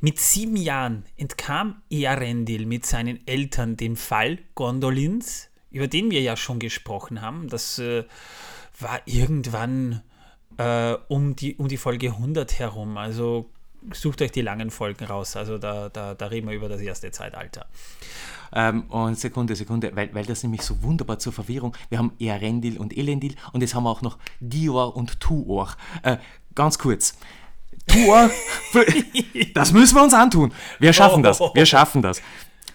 Mit 0.00 0.18
sieben 0.18 0.56
Jahren 0.56 1.04
entkam 1.16 1.82
Earendil 1.90 2.66
mit 2.66 2.84
seinen 2.84 3.26
Eltern 3.26 3.76
dem 3.76 3.96
Fall 3.96 4.38
Gondolins, 4.54 5.48
über 5.70 5.86
den 5.86 6.10
wir 6.10 6.20
ja 6.20 6.36
schon 6.36 6.58
gesprochen 6.58 7.22
haben. 7.22 7.48
Das 7.48 7.78
äh, 7.78 8.04
war 8.78 9.00
irgendwann 9.06 10.02
äh, 10.58 10.94
um, 11.08 11.36
die, 11.36 11.56
um 11.56 11.68
die 11.68 11.76
Folge 11.76 12.08
100 12.08 12.58
herum. 12.58 12.96
Also 12.96 13.50
sucht 13.92 14.22
euch 14.22 14.32
die 14.32 14.42
langen 14.42 14.70
Folgen 14.70 15.04
raus. 15.04 15.36
Also 15.36 15.58
da, 15.58 15.88
da, 15.88 16.14
da 16.14 16.26
reden 16.26 16.48
wir 16.48 16.54
über 16.54 16.68
das 16.68 16.80
erste 16.80 17.10
Zeitalter. 17.10 17.66
Ähm, 18.52 18.84
und 18.88 19.18
Sekunde, 19.18 19.56
Sekunde, 19.56 19.94
weil, 19.94 20.14
weil 20.14 20.24
das 20.24 20.42
nämlich 20.42 20.62
so 20.62 20.82
wunderbar 20.82 21.18
zur 21.18 21.32
Verwirrung. 21.32 21.76
Wir 21.88 21.98
haben 21.98 22.12
Earendil 22.18 22.78
und 22.78 22.96
Elendil 22.96 23.34
und 23.52 23.60
jetzt 23.60 23.74
haben 23.74 23.84
wir 23.84 23.90
auch 23.90 24.02
noch 24.02 24.18
Dior 24.40 24.96
und 24.96 25.20
Tuor. 25.20 25.74
Äh, 26.02 26.18
ganz 26.54 26.78
kurz. 26.78 27.18
Tuor, 27.86 28.30
das 29.54 29.72
müssen 29.72 29.94
wir 29.94 30.02
uns 30.02 30.14
antun. 30.14 30.52
Wir 30.78 30.92
schaffen 30.92 31.22
das, 31.22 31.40
wir 31.40 31.66
schaffen 31.66 32.02
das. 32.02 32.20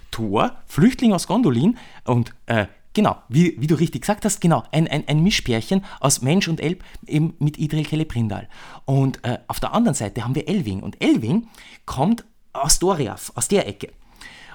Tuor, 0.10 0.58
Flüchtling 0.68 1.14
aus 1.14 1.28
Gondolin 1.28 1.78
und 2.06 2.34
äh, 2.46 2.68
Genau, 2.94 3.16
wie, 3.30 3.56
wie, 3.58 3.68
du 3.68 3.76
richtig 3.76 4.02
gesagt 4.02 4.26
hast, 4.26 4.42
genau, 4.42 4.64
ein, 4.72 4.88
ein, 4.88 5.08
ein 5.08 5.24
Mischpärchen 5.24 5.86
aus 6.02 6.22
Mensch 6.22 6.50
und 6.50 6.60
Elb 6.60 6.84
eben 7.08 7.36
mit 7.40 7.58
Idril 7.58 7.88
Celebrindal. 7.88 8.50
Und 8.84 9.24
äh, 9.24 9.38
auf 9.48 9.62
der 9.62 9.74
anderen 9.74 9.96
Seite 9.96 10.24
haben 10.26 10.36
wir 10.36 10.50
Elwing. 10.50 10.82
Und 10.82 11.02
Elwing 11.02 11.48
kommt 11.86 12.26
aus 12.52 12.80
Doriath, 12.80 13.32
aus 13.36 13.48
der 13.48 13.66
Ecke. 13.68 13.90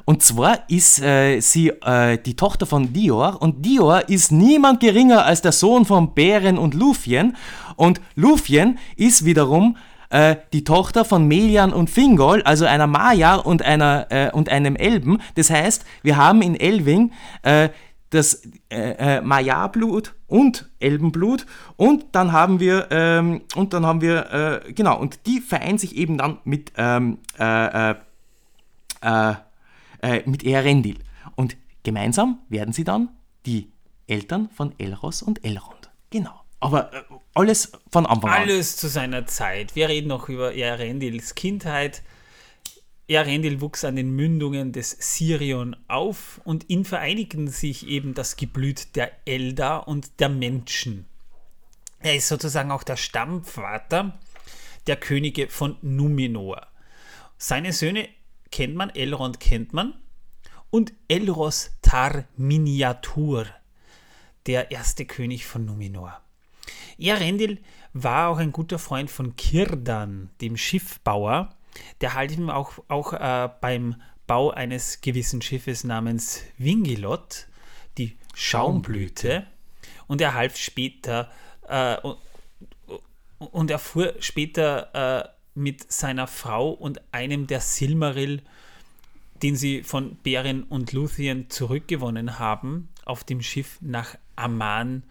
Und 0.05 0.23
zwar 0.23 0.69
ist 0.69 1.00
äh, 1.02 1.40
sie 1.40 1.71
äh, 1.71 2.19
die 2.19 2.37
Tochter 2.37 2.64
von 2.64 2.93
Dior 2.93 3.43
und 3.43 3.66
Dior 3.66 4.09
ist 4.09 4.31
niemand 4.31 4.78
geringer 4.78 5.25
als 5.25 5.43
der 5.43 5.50
Sohn 5.50 5.85
von 5.85 6.14
Bären 6.14 6.59
und 6.59 6.75
Lufien. 6.75 7.37
Und 7.75 8.00
Lufien 8.14 8.78
ist 8.97 9.25
wiederum 9.25 9.76
äh, 10.11 10.37
die 10.52 10.62
Tochter 10.62 11.05
von 11.05 11.26
Melian 11.26 11.73
und 11.73 11.90
Fingol, 11.90 12.43
also 12.43 12.64
einer 12.66 12.87
Maya 12.87 13.35
und, 13.35 13.62
einer, 13.62 14.07
äh, 14.11 14.31
und 14.31 14.49
einem 14.49 14.76
Elben. 14.76 15.21
Das 15.35 15.50
heißt, 15.50 15.85
wir 16.02 16.16
haben 16.16 16.40
in 16.40 16.55
Elving 16.55 17.11
äh, 17.43 17.71
das 18.11 18.43
äh, 18.69 19.17
äh, 19.17 19.21
Maya-Blut 19.21 20.15
und 20.27 20.71
Elbenblut 20.79 21.47
und 21.77 22.07
dann 22.13 22.33
haben 22.33 22.61
wir 22.61 22.89
ähm, 22.91 23.43
und 23.55 23.73
dann 23.73 23.85
haben 23.85 24.01
wir 24.01 24.63
äh, 24.67 24.73
genau 24.73 24.99
und 24.99 25.27
die 25.27 25.41
vereinen 25.41 25.79
sich 25.79 25.97
eben 25.97 26.19
dann 26.19 26.39
mit 26.45 26.73
ähm, 26.77 27.19
äh, 27.39 27.91
äh, 27.91 29.35
äh, 30.03 30.23
mit 30.25 30.45
Earendil 30.45 30.99
und 31.35 31.57
gemeinsam 31.83 32.39
werden 32.49 32.73
sie 32.73 32.85
dann 32.85 33.11
die 33.45 33.73
Eltern 34.07 34.49
von 34.51 34.73
Elros 34.79 35.23
und 35.23 35.45
Elrond. 35.45 35.91
Genau. 36.11 36.43
Aber 36.61 36.91
alles 37.35 37.73
von 37.91 38.07
Anfang 38.07 38.31
an. 38.31 38.43
Alles 38.43 38.77
zu 38.77 38.89
seiner 38.89 39.27
Zeit. 39.27 39.77
Wir 39.77 39.89
reden 39.89 40.09
noch 40.09 40.29
über 40.29 40.55
Earendils 40.55 41.35
Kindheit 41.35 42.03
Earendil 43.09 43.61
wuchs 43.61 43.85
an 43.85 43.97
den 43.97 44.11
Mündungen 44.11 44.73
des 44.73 44.91
Sirion 44.91 45.77
auf 45.87 46.41
und 46.45 46.65
in 46.65 46.85
vereinigten 46.85 47.49
sich 47.49 47.87
eben 47.87 48.15
das 48.15 48.37
Geblüt 48.37 48.97
der 48.97 49.13
Eldar 49.27 49.87
und 49.87 50.19
der 50.19 50.29
Menschen. 50.29 51.07
Er 52.01 52.17
ist 52.17 52.29
sozusagen 52.29 52.73
auch 52.73 52.83
der 52.83 52.97
Stammvater 52.97 54.19
der 54.87 54.97
Könige 54.97 55.49
von 55.49 55.77
Numenor. 55.83 56.67
Seine 57.39 57.73
Söhne 57.73 58.09
kennt 58.51 58.75
man, 58.75 58.91
Elrond 58.91 59.41
kennt 59.41 59.73
man 59.73 59.95
und 60.71 60.93
Elros 61.09 61.71
Tar 61.83 62.25
Miniatur, 62.37 63.47
der 64.47 64.71
erste 64.71 65.07
König 65.07 65.47
von 65.47 65.65
Numenor. 65.65 66.21
Earendil 66.99 67.61
war 67.93 68.29
auch 68.29 68.39
ein 68.39 68.53
guter 68.53 68.79
Freund 68.79 69.11
von 69.11 69.37
Kirdan, 69.37 70.31
dem 70.41 70.57
Schiffbauer, 70.57 71.56
der 72.00 72.14
half 72.14 72.33
ihm 72.33 72.50
auch, 72.50 72.73
auch 72.88 73.12
äh, 73.12 73.49
beim 73.61 73.97
Bau 74.26 74.50
eines 74.50 75.00
gewissen 75.00 75.40
Schiffes 75.42 75.85
namens 75.85 76.42
Wingilot, 76.59 77.47
die 77.99 78.16
Schaumblüte. 78.35 79.47
Und 80.09 80.21
er 80.21 80.35
half 80.35 80.56
später 80.56 81.30
äh, 81.68 81.97
und, 81.99 82.18
und 83.38 83.71
er 83.71 83.78
fuhr 83.78 84.14
später 84.21 85.25
äh, 85.25 85.28
mit 85.54 85.90
seiner 85.90 86.26
Frau 86.26 86.71
und 86.71 87.00
einem 87.12 87.47
der 87.47 87.61
Silmaril, 87.61 88.42
den 89.42 89.56
sie 89.56 89.83
von 89.83 90.16
Beren 90.16 90.64
und 90.64 90.92
Luthien 90.92 91.50
zurückgewonnen 91.50 92.38
haben, 92.38 92.88
auf 93.04 93.25
dem 93.25 93.42
Schiff 93.42 93.78
nach 93.80 94.16
Amman 94.35 95.02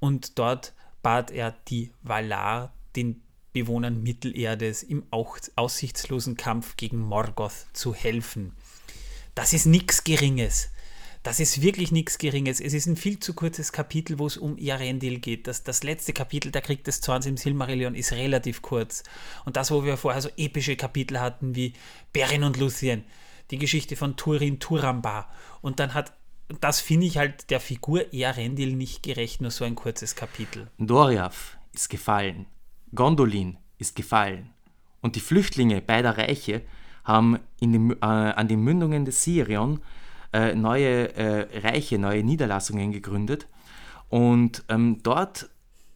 und 0.00 0.38
dort 0.38 0.74
bat 1.02 1.30
er 1.30 1.54
die 1.68 1.92
Valar, 2.02 2.72
den 2.94 3.22
Bewohnern 3.56 4.02
Mittelerdes 4.02 4.82
im 4.82 5.04
aussichtslosen 5.10 6.36
Kampf 6.36 6.76
gegen 6.76 6.98
Morgoth 6.98 7.68
zu 7.72 7.94
helfen. 7.94 8.52
Das 9.34 9.54
ist 9.54 9.64
nichts 9.64 10.04
Geringes. 10.04 10.68
Das 11.22 11.40
ist 11.40 11.62
wirklich 11.62 11.90
nichts 11.90 12.18
Geringes. 12.18 12.60
Es 12.60 12.74
ist 12.74 12.84
ein 12.84 12.96
viel 12.96 13.18
zu 13.18 13.32
kurzes 13.32 13.72
Kapitel, 13.72 14.18
wo 14.18 14.26
es 14.26 14.36
um 14.36 14.58
Earendil 14.58 15.20
geht. 15.20 15.46
Das, 15.46 15.64
das 15.64 15.82
letzte 15.84 16.12
Kapitel, 16.12 16.52
der 16.52 16.60
Krieg 16.60 16.84
des 16.84 17.00
Zorns 17.00 17.24
im 17.24 17.38
Silmarillion, 17.38 17.94
ist 17.94 18.12
relativ 18.12 18.60
kurz. 18.60 19.04
Und 19.46 19.56
das, 19.56 19.70
wo 19.70 19.82
wir 19.86 19.96
vorher 19.96 20.20
so 20.20 20.28
epische 20.36 20.76
Kapitel 20.76 21.18
hatten 21.18 21.56
wie 21.56 21.72
Beren 22.12 22.44
und 22.44 22.58
Luthien, 22.58 23.04
die 23.50 23.56
Geschichte 23.56 23.96
von 23.96 24.16
Turin 24.16 24.60
Turambar. 24.60 25.32
Und 25.62 25.80
dann 25.80 25.94
hat, 25.94 26.12
das 26.60 26.82
finde 26.82 27.06
ich 27.06 27.16
halt 27.16 27.48
der 27.48 27.60
Figur 27.60 28.12
Earendil 28.12 28.76
nicht 28.76 29.02
gerecht, 29.02 29.40
nur 29.40 29.50
so 29.50 29.64
ein 29.64 29.76
kurzes 29.76 30.14
Kapitel. 30.14 30.70
Doriath 30.76 31.56
ist 31.72 31.88
gefallen. 31.88 32.44
Gondolin 32.94 33.58
ist 33.78 33.96
gefallen 33.96 34.50
und 35.00 35.16
die 35.16 35.20
Flüchtlinge 35.20 35.80
beider 35.80 36.16
Reiche 36.18 36.62
haben 37.04 37.38
den, 37.60 37.92
äh, 37.92 37.96
an 38.04 38.48
den 38.48 38.60
Mündungen 38.60 39.04
des 39.04 39.22
Sirion 39.22 39.80
äh, 40.32 40.54
neue 40.54 41.14
äh, 41.14 41.60
Reiche, 41.60 41.98
neue 41.98 42.22
Niederlassungen 42.22 42.92
gegründet 42.92 43.46
und 44.08 44.64
ähm, 44.68 44.98
dort 45.02 45.48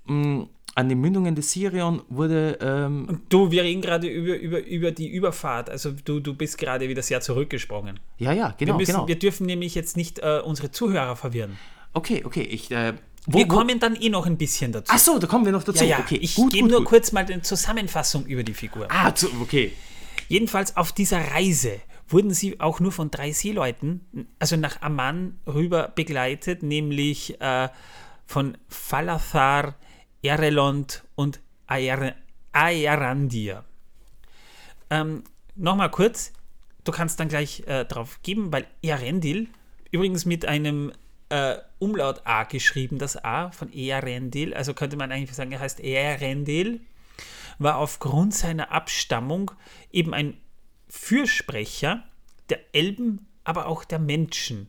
mh, 0.07 0.15
hm, 0.15 0.49
an 0.75 0.89
den 0.89 1.01
Mündungen 1.01 1.35
des 1.35 1.53
Sirion 1.53 2.03
wurde. 2.09 2.59
Ähm, 2.61 3.23
du, 3.29 3.51
wir 3.51 3.65
reden 3.65 3.83
gerade 3.83 4.07
über, 4.07 4.37
über, 4.37 4.65
über 4.65 4.91
die 4.93 5.09
Überfahrt. 5.09 5.69
Also 5.69 5.93
du, 5.93 6.21
du 6.21 6.35
bist 6.35 6.59
gerade 6.59 6.89
wieder 6.89 7.03
sehr 7.03 7.21
zurückgesprungen. 7.21 7.99
Ja, 8.19 8.33
ja, 8.33 8.55
genau. 8.57 8.75
Wir, 8.75 8.79
müssen, 8.79 8.93
genau. 8.93 9.09
wir 9.09 9.19
dürfen 9.19 9.47
nämlich 9.47 9.75
jetzt 9.75 9.97
nicht 9.97 10.21
äh, 10.21 10.41
unsere 10.45 10.71
Zuhörer 10.71 11.17
verwirren. 11.17 11.59
Okay, 11.93 12.23
okay. 12.25 12.43
Ich 12.43 12.71
äh, 12.71 12.95
wo, 13.27 13.39
wir 13.39 13.49
kommen 13.49 13.79
dann 13.81 13.97
eh 13.97 14.09
noch 14.09 14.27
ein 14.27 14.39
bisschen 14.39 14.73
dazu. 14.73 14.93
Ach 14.95 14.99
so, 14.99 15.19
da 15.19 15.27
kommen 15.27 15.45
wir 15.45 15.53
noch 15.53 15.63
dazu. 15.63 15.85
Ja, 15.85 15.91
ja. 15.91 15.99
Okay, 16.01 16.19
ich 16.21 16.37
gebe 16.37 16.69
nur 16.69 16.79
gut. 16.79 16.89
kurz 16.89 17.13
mal 17.13 17.25
eine 17.25 17.43
Zusammenfassung 17.43 18.27
über 18.27 18.43
die 18.43 18.55
Figur. 18.55 18.89
Ah, 18.91 19.15
zu, 19.15 19.29
okay. 19.41 19.73
Jedenfalls 20.29 20.77
auf 20.77 20.93
dieser 20.93 21.33
Reise 21.33 21.81
wurden 22.09 22.33
sie 22.33 22.61
auch 22.61 22.81
nur 22.81 22.93
von 22.93 23.11
drei 23.11 23.33
Seeleuten, 23.33 24.27
also 24.39 24.57
nach 24.57 24.83
Amman 24.83 25.39
rüber 25.47 25.93
begleitet, 25.95 26.63
nämlich 26.63 27.41
äh, 27.41 27.69
von 28.27 28.57
Falathar, 28.69 29.77
Erelond 30.23 31.05
und 31.15 31.41
Aerandir. 32.53 33.65
Ähm, 34.91 35.25
Nochmal 35.57 35.91
kurz, 35.91 36.33
du 36.85 36.93
kannst 36.93 37.21
dann 37.21 37.29
gleich 37.29 37.65
äh, 37.67 37.85
drauf 37.85 38.21
geben, 38.23 38.51
weil 38.51 38.67
Erendil, 38.83 39.49
übrigens 39.91 40.25
mit 40.25 40.47
einem 40.47 40.91
äh, 41.31 41.57
Umlaut 41.79 42.23
A 42.25 42.45
geschrieben, 42.45 42.99
das 42.99 43.17
A 43.17 43.51
von 43.51 43.73
Earendil, 43.73 44.53
also 44.53 44.75
könnte 44.75 44.97
man 44.97 45.11
eigentlich 45.11 45.35
sagen, 45.35 45.53
er 45.53 45.61
heißt 45.61 45.81
Earendil, 45.81 46.81
war 47.59 47.77
aufgrund 47.79 48.35
seiner 48.35 48.73
Abstammung 48.73 49.51
eben 49.91 50.13
ein 50.13 50.37
Fürsprecher 50.89 52.05
der 52.49 52.61
Elben, 52.75 53.27
aber 53.45 53.67
auch 53.67 53.85
der 53.85 53.99
Menschen. 53.99 54.69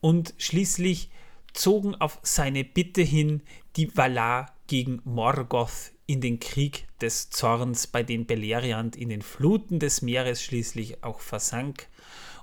Und 0.00 0.34
schließlich 0.38 1.10
zogen 1.52 1.94
auf 1.94 2.18
seine 2.22 2.64
Bitte 2.64 3.02
hin 3.02 3.42
die 3.76 3.96
Valar 3.96 4.54
gegen 4.66 5.00
Morgoth 5.04 5.92
in 6.06 6.20
den 6.20 6.40
Krieg 6.40 6.88
des 7.00 7.30
Zorns, 7.30 7.86
bei 7.86 8.02
dem 8.02 8.26
Beleriand 8.26 8.96
in 8.96 9.08
den 9.08 9.22
Fluten 9.22 9.78
des 9.78 10.02
Meeres 10.02 10.42
schließlich 10.42 11.04
auch 11.04 11.20
versank. 11.20 11.86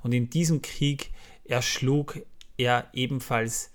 Und 0.03 0.13
in 0.13 0.29
diesem 0.29 0.61
Krieg 0.61 1.11
erschlug 1.45 2.21
er 2.57 2.87
ebenfalls 2.93 3.71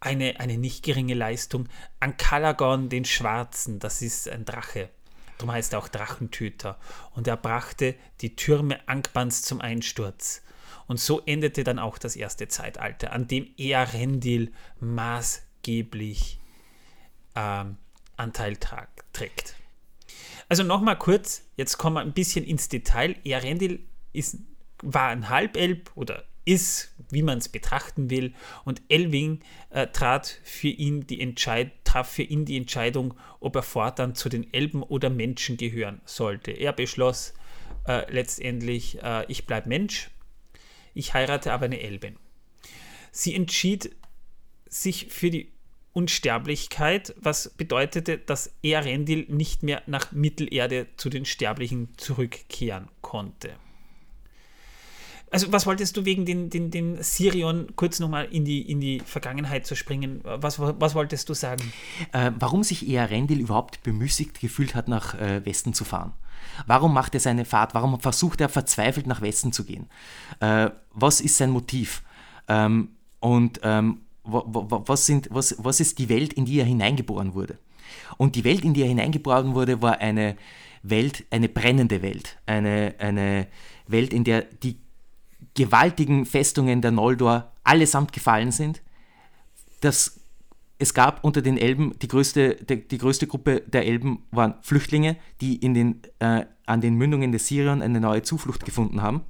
eine, 0.00 0.38
eine 0.40 0.58
nicht 0.58 0.84
geringe 0.84 1.14
Leistung 1.14 1.68
an 2.00 2.16
Calagon 2.16 2.88
den 2.88 3.04
Schwarzen, 3.04 3.78
das 3.78 4.02
ist 4.02 4.28
ein 4.28 4.44
Drache. 4.44 4.90
Darum 5.38 5.52
heißt 5.52 5.72
er 5.72 5.78
auch 5.78 5.88
Drachentöter. 5.88 6.78
Und 7.14 7.26
er 7.28 7.36
brachte 7.36 7.94
die 8.20 8.34
Türme 8.36 8.86
Angbans 8.88 9.42
zum 9.42 9.60
Einsturz. 9.60 10.42
Und 10.86 10.98
so 10.98 11.20
endete 11.26 11.64
dann 11.64 11.78
auch 11.78 11.98
das 11.98 12.16
erste 12.16 12.48
Zeitalter, 12.48 13.12
an 13.12 13.28
dem 13.28 13.48
Earendil 13.56 14.52
maßgeblich 14.80 16.40
ähm, 17.36 17.76
Anteil 18.16 18.56
trägt. 18.56 19.54
Also 20.48 20.62
nochmal 20.64 20.98
kurz, 20.98 21.44
jetzt 21.56 21.76
kommen 21.78 21.96
wir 21.96 22.00
ein 22.00 22.14
bisschen 22.14 22.44
ins 22.44 22.68
Detail. 22.68 23.16
Earendil 23.22 23.86
ist, 24.12 24.38
war 24.82 25.08
ein 25.10 25.28
Halbelb 25.28 25.92
oder 25.94 26.24
ist, 26.48 26.94
wie 27.10 27.22
man 27.22 27.38
es 27.38 27.48
betrachten 27.48 28.08
will. 28.10 28.32
Und 28.64 28.80
Elving 28.88 29.40
äh, 29.70 29.86
trat 29.88 30.40
für 30.42 30.68
ihn 30.68 31.06
die 31.06 31.20
Entscheid 31.20 31.72
traf 31.84 32.10
für 32.10 32.22
ihn 32.22 32.44
die 32.44 32.56
Entscheidung, 32.56 33.14
ob 33.40 33.56
er 33.56 33.62
fortan 33.62 34.14
zu 34.14 34.28
den 34.28 34.52
Elben 34.52 34.82
oder 34.82 35.10
Menschen 35.10 35.56
gehören 35.56 36.00
sollte. 36.04 36.50
Er 36.50 36.72
beschloss 36.72 37.34
äh, 37.86 38.10
letztendlich, 38.12 39.02
äh, 39.02 39.24
ich 39.28 39.46
bleibe 39.46 39.68
Mensch, 39.68 40.10
ich 40.94 41.14
heirate 41.14 41.52
aber 41.52 41.66
eine 41.66 41.80
Elbin. 41.80 42.16
Sie 43.10 43.34
entschied 43.34 43.94
sich 44.68 45.06
für 45.08 45.30
die 45.30 45.50
Unsterblichkeit, 45.92 47.14
was 47.18 47.50
bedeutete, 47.56 48.18
dass 48.18 48.54
Erendil 48.62 49.24
nicht 49.28 49.62
mehr 49.62 49.82
nach 49.86 50.12
Mittelerde 50.12 50.86
zu 50.96 51.08
den 51.08 51.24
Sterblichen 51.24 51.88
zurückkehren 51.96 52.88
konnte. 53.00 53.54
Also 55.30 55.52
was 55.52 55.66
wolltest 55.66 55.96
du 55.96 56.04
wegen 56.04 56.24
den, 56.24 56.48
den, 56.48 56.70
den 56.70 57.02
Sirion 57.02 57.68
kurz 57.76 58.00
nochmal 58.00 58.26
in 58.30 58.44
die, 58.44 58.62
in 58.62 58.80
die 58.80 59.00
Vergangenheit 59.00 59.66
zu 59.66 59.76
springen? 59.76 60.20
Was, 60.24 60.58
was 60.58 60.94
wolltest 60.94 61.28
du 61.28 61.34
sagen? 61.34 61.72
Äh, 62.12 62.32
warum 62.38 62.62
sich 62.62 62.88
Earendil 62.88 63.40
überhaupt 63.40 63.82
bemüßigt 63.82 64.40
gefühlt 64.40 64.74
hat, 64.74 64.88
nach 64.88 65.14
äh, 65.14 65.44
Westen 65.44 65.74
zu 65.74 65.84
fahren? 65.84 66.12
Warum 66.66 66.94
macht 66.94 67.14
er 67.14 67.20
seine 67.20 67.44
Fahrt? 67.44 67.74
Warum 67.74 68.00
versucht 68.00 68.40
er 68.40 68.48
verzweifelt 68.48 69.06
nach 69.06 69.20
Westen 69.20 69.52
zu 69.52 69.64
gehen? 69.64 69.86
Äh, 70.40 70.70
was 70.92 71.20
ist 71.20 71.36
sein 71.36 71.50
Motiv? 71.50 72.02
Ähm, 72.48 72.90
und 73.20 73.60
ähm, 73.62 74.00
was, 74.24 75.06
sind, 75.06 75.28
was, 75.30 75.56
was 75.58 75.80
ist 75.80 75.98
die 75.98 76.08
Welt, 76.08 76.32
in 76.32 76.44
die 76.44 76.58
er 76.58 76.64
hineingeboren 76.64 77.34
wurde? 77.34 77.58
Und 78.16 78.34
die 78.34 78.44
Welt, 78.44 78.64
in 78.64 78.74
die 78.74 78.82
er 78.82 78.88
hineingeboren 78.88 79.54
wurde, 79.54 79.80
war 79.82 79.98
eine 79.98 80.36
Welt, 80.82 81.24
eine 81.30 81.48
brennende 81.48 82.02
Welt. 82.02 82.38
Eine, 82.46 82.94
eine 82.98 83.46
Welt, 83.86 84.12
in 84.12 84.24
der 84.24 84.42
die 84.42 84.76
gewaltigen 85.58 86.24
Festungen 86.24 86.80
der 86.80 86.92
Noldor 86.92 87.50
allesamt 87.64 88.12
gefallen 88.12 88.52
sind. 88.52 88.80
Das, 89.80 90.20
es 90.78 90.94
gab 90.94 91.24
unter 91.24 91.42
den 91.42 91.58
Elben, 91.58 91.98
die 92.00 92.06
größte, 92.06 92.54
die, 92.54 92.86
die 92.86 92.98
größte 92.98 93.26
Gruppe 93.26 93.62
der 93.66 93.84
Elben 93.84 94.22
waren 94.30 94.54
Flüchtlinge, 94.62 95.16
die 95.40 95.56
in 95.56 95.74
den, 95.74 96.00
äh, 96.20 96.44
an 96.64 96.80
den 96.80 96.94
Mündungen 96.94 97.32
des 97.32 97.48
Sirion 97.48 97.82
eine 97.82 98.00
neue 98.00 98.22
Zuflucht 98.22 98.64
gefunden 98.64 99.02
haben. 99.02 99.22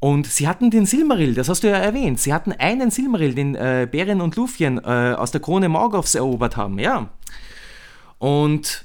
Und 0.00 0.26
sie 0.26 0.46
hatten 0.46 0.70
den 0.70 0.84
Silmaril, 0.84 1.32
das 1.34 1.48
hast 1.48 1.64
du 1.64 1.70
ja 1.70 1.78
erwähnt. 1.78 2.20
Sie 2.20 2.34
hatten 2.34 2.52
einen 2.52 2.90
Silmaril, 2.90 3.34
den 3.34 3.54
äh, 3.54 3.88
Beren 3.90 4.20
und 4.20 4.36
Lufien 4.36 4.76
äh, 4.84 5.14
aus 5.16 5.30
der 5.30 5.40
Krone 5.40 5.70
Morgoths 5.70 6.14
erobert 6.14 6.58
haben, 6.58 6.78
ja. 6.78 7.08
Und 8.18 8.84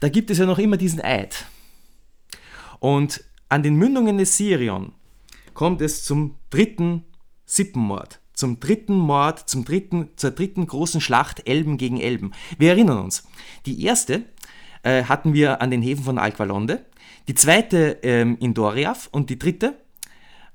da 0.00 0.10
gibt 0.10 0.30
es 0.30 0.36
ja 0.36 0.44
noch 0.44 0.58
immer 0.58 0.76
diesen 0.76 1.02
Eid. 1.02 1.46
Und 2.78 3.24
an 3.48 3.62
den 3.62 3.76
Mündungen 3.76 4.18
des 4.18 4.36
Sirion 4.36 4.92
kommt 5.54 5.80
es 5.80 6.04
zum 6.04 6.36
dritten 6.50 7.04
Sippenmord, 7.44 8.20
zum 8.32 8.60
dritten 8.60 8.94
Mord, 8.94 9.48
zum 9.48 9.64
dritten, 9.64 10.10
zur 10.16 10.32
dritten 10.32 10.66
großen 10.66 11.00
Schlacht 11.00 11.48
Elben 11.48 11.78
gegen 11.78 12.00
Elben. 12.00 12.32
Wir 12.58 12.70
erinnern 12.70 12.98
uns, 12.98 13.26
die 13.64 13.82
erste 13.84 14.24
äh, 14.82 15.04
hatten 15.04 15.32
wir 15.32 15.62
an 15.62 15.70
den 15.70 15.82
Häfen 15.82 16.04
von 16.04 16.18
Alqualonde, 16.18 16.84
die 17.28 17.34
zweite 17.34 17.98
ähm, 18.02 18.36
in 18.40 18.52
Doriath 18.52 19.08
und 19.10 19.30
die 19.30 19.38
dritte, 19.38 19.74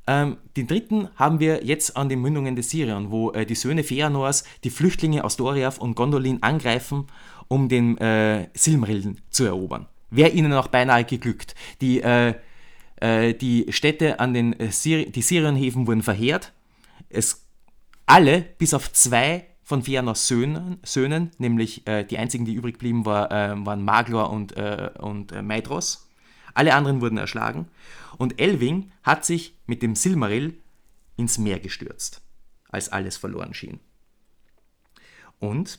ähm, 0.07 0.38
den 0.57 0.67
dritten 0.67 1.10
haben 1.15 1.39
wir 1.39 1.63
jetzt 1.63 1.95
an 1.95 2.10
den 2.10 2.21
Mündungen 2.21 2.55
des 2.55 2.69
Sirion, 2.69 3.12
wo 3.12 3.31
äh, 3.31 3.45
die 3.45 3.55
Söhne 3.55 3.83
Feanors 3.83 4.43
die 4.63 4.70
Flüchtlinge 4.70 5.24
aus 5.24 5.37
Doriath 5.37 5.79
und 5.79 5.96
Gondolin 5.96 6.44
angreifen, 6.44 7.07
um 7.48 7.70
den 7.70 7.98
äh, 7.98 8.50
Silmarillen 8.53 9.22
zu 9.29 9.46
erobern. 9.46 9.87
Wäre 10.09 10.29
ihnen 10.29 10.53
auch 10.53 10.68
beinahe 10.68 11.05
geglückt. 11.05 11.55
Die 11.81 12.01
äh, 12.01 12.35
die 13.01 13.66
Städte 13.70 14.20
an 14.20 14.33
den 14.33 14.59
äh, 14.59 14.72
Sir 14.72 15.05
die 15.05 15.22
Sirionhäfen 15.22 15.87
wurden 15.87 16.03
verheert. 16.03 16.53
Es 17.09 17.46
alle, 18.05 18.42
bis 18.57 18.74
auf 18.74 18.92
zwei 18.92 19.48
von 19.64 19.83
Fëanors 19.83 20.27
Söhnen, 20.27 20.79
Söhnen, 20.83 21.31
nämlich 21.37 21.87
äh, 21.87 22.03
die 22.03 22.18
einzigen, 22.18 22.44
die 22.44 22.53
übrig 22.53 22.77
blieben, 22.77 23.05
war, 23.05 23.31
äh, 23.31 23.66
waren 23.66 23.85
Maglor 23.85 24.29
und, 24.29 24.57
äh, 24.57 24.92
und 25.00 25.31
äh, 25.31 25.42
Maedros. 25.42 26.09
Alle 26.53 26.74
anderen 26.75 27.00
wurden 27.00 27.18
erschlagen. 27.18 27.70
Und 28.18 28.42
Elwing 28.42 28.92
hat 29.03 29.24
sich 29.24 29.55
mit 29.68 29.81
dem 29.81 29.96
Silmaril 29.96 30.59
ins 31.16 31.37
Meer 31.37 31.59
gestürzt, 31.59 32.22
als 32.70 32.90
alles 32.90 33.16
verloren 33.16 33.53
schien. 33.53 33.79
Und 35.40 35.77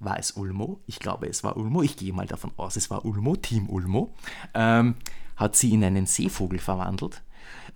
war 0.00 0.18
es 0.18 0.32
Ulmo? 0.32 0.80
Ich 0.86 0.98
glaube, 0.98 1.28
es 1.28 1.44
war 1.44 1.56
Ulmo. 1.56 1.82
Ich 1.82 1.96
gehe 1.96 2.12
mal 2.12 2.26
davon 2.26 2.52
aus, 2.56 2.76
es 2.76 2.90
war 2.90 3.04
Ulmo, 3.04 3.36
Team 3.36 3.68
Ulmo. 3.68 4.14
Ähm, 4.54 4.94
hat 5.36 5.56
sie 5.56 5.72
in 5.72 5.84
einen 5.84 6.06
Seevogel 6.06 6.58
verwandelt. 6.58 7.22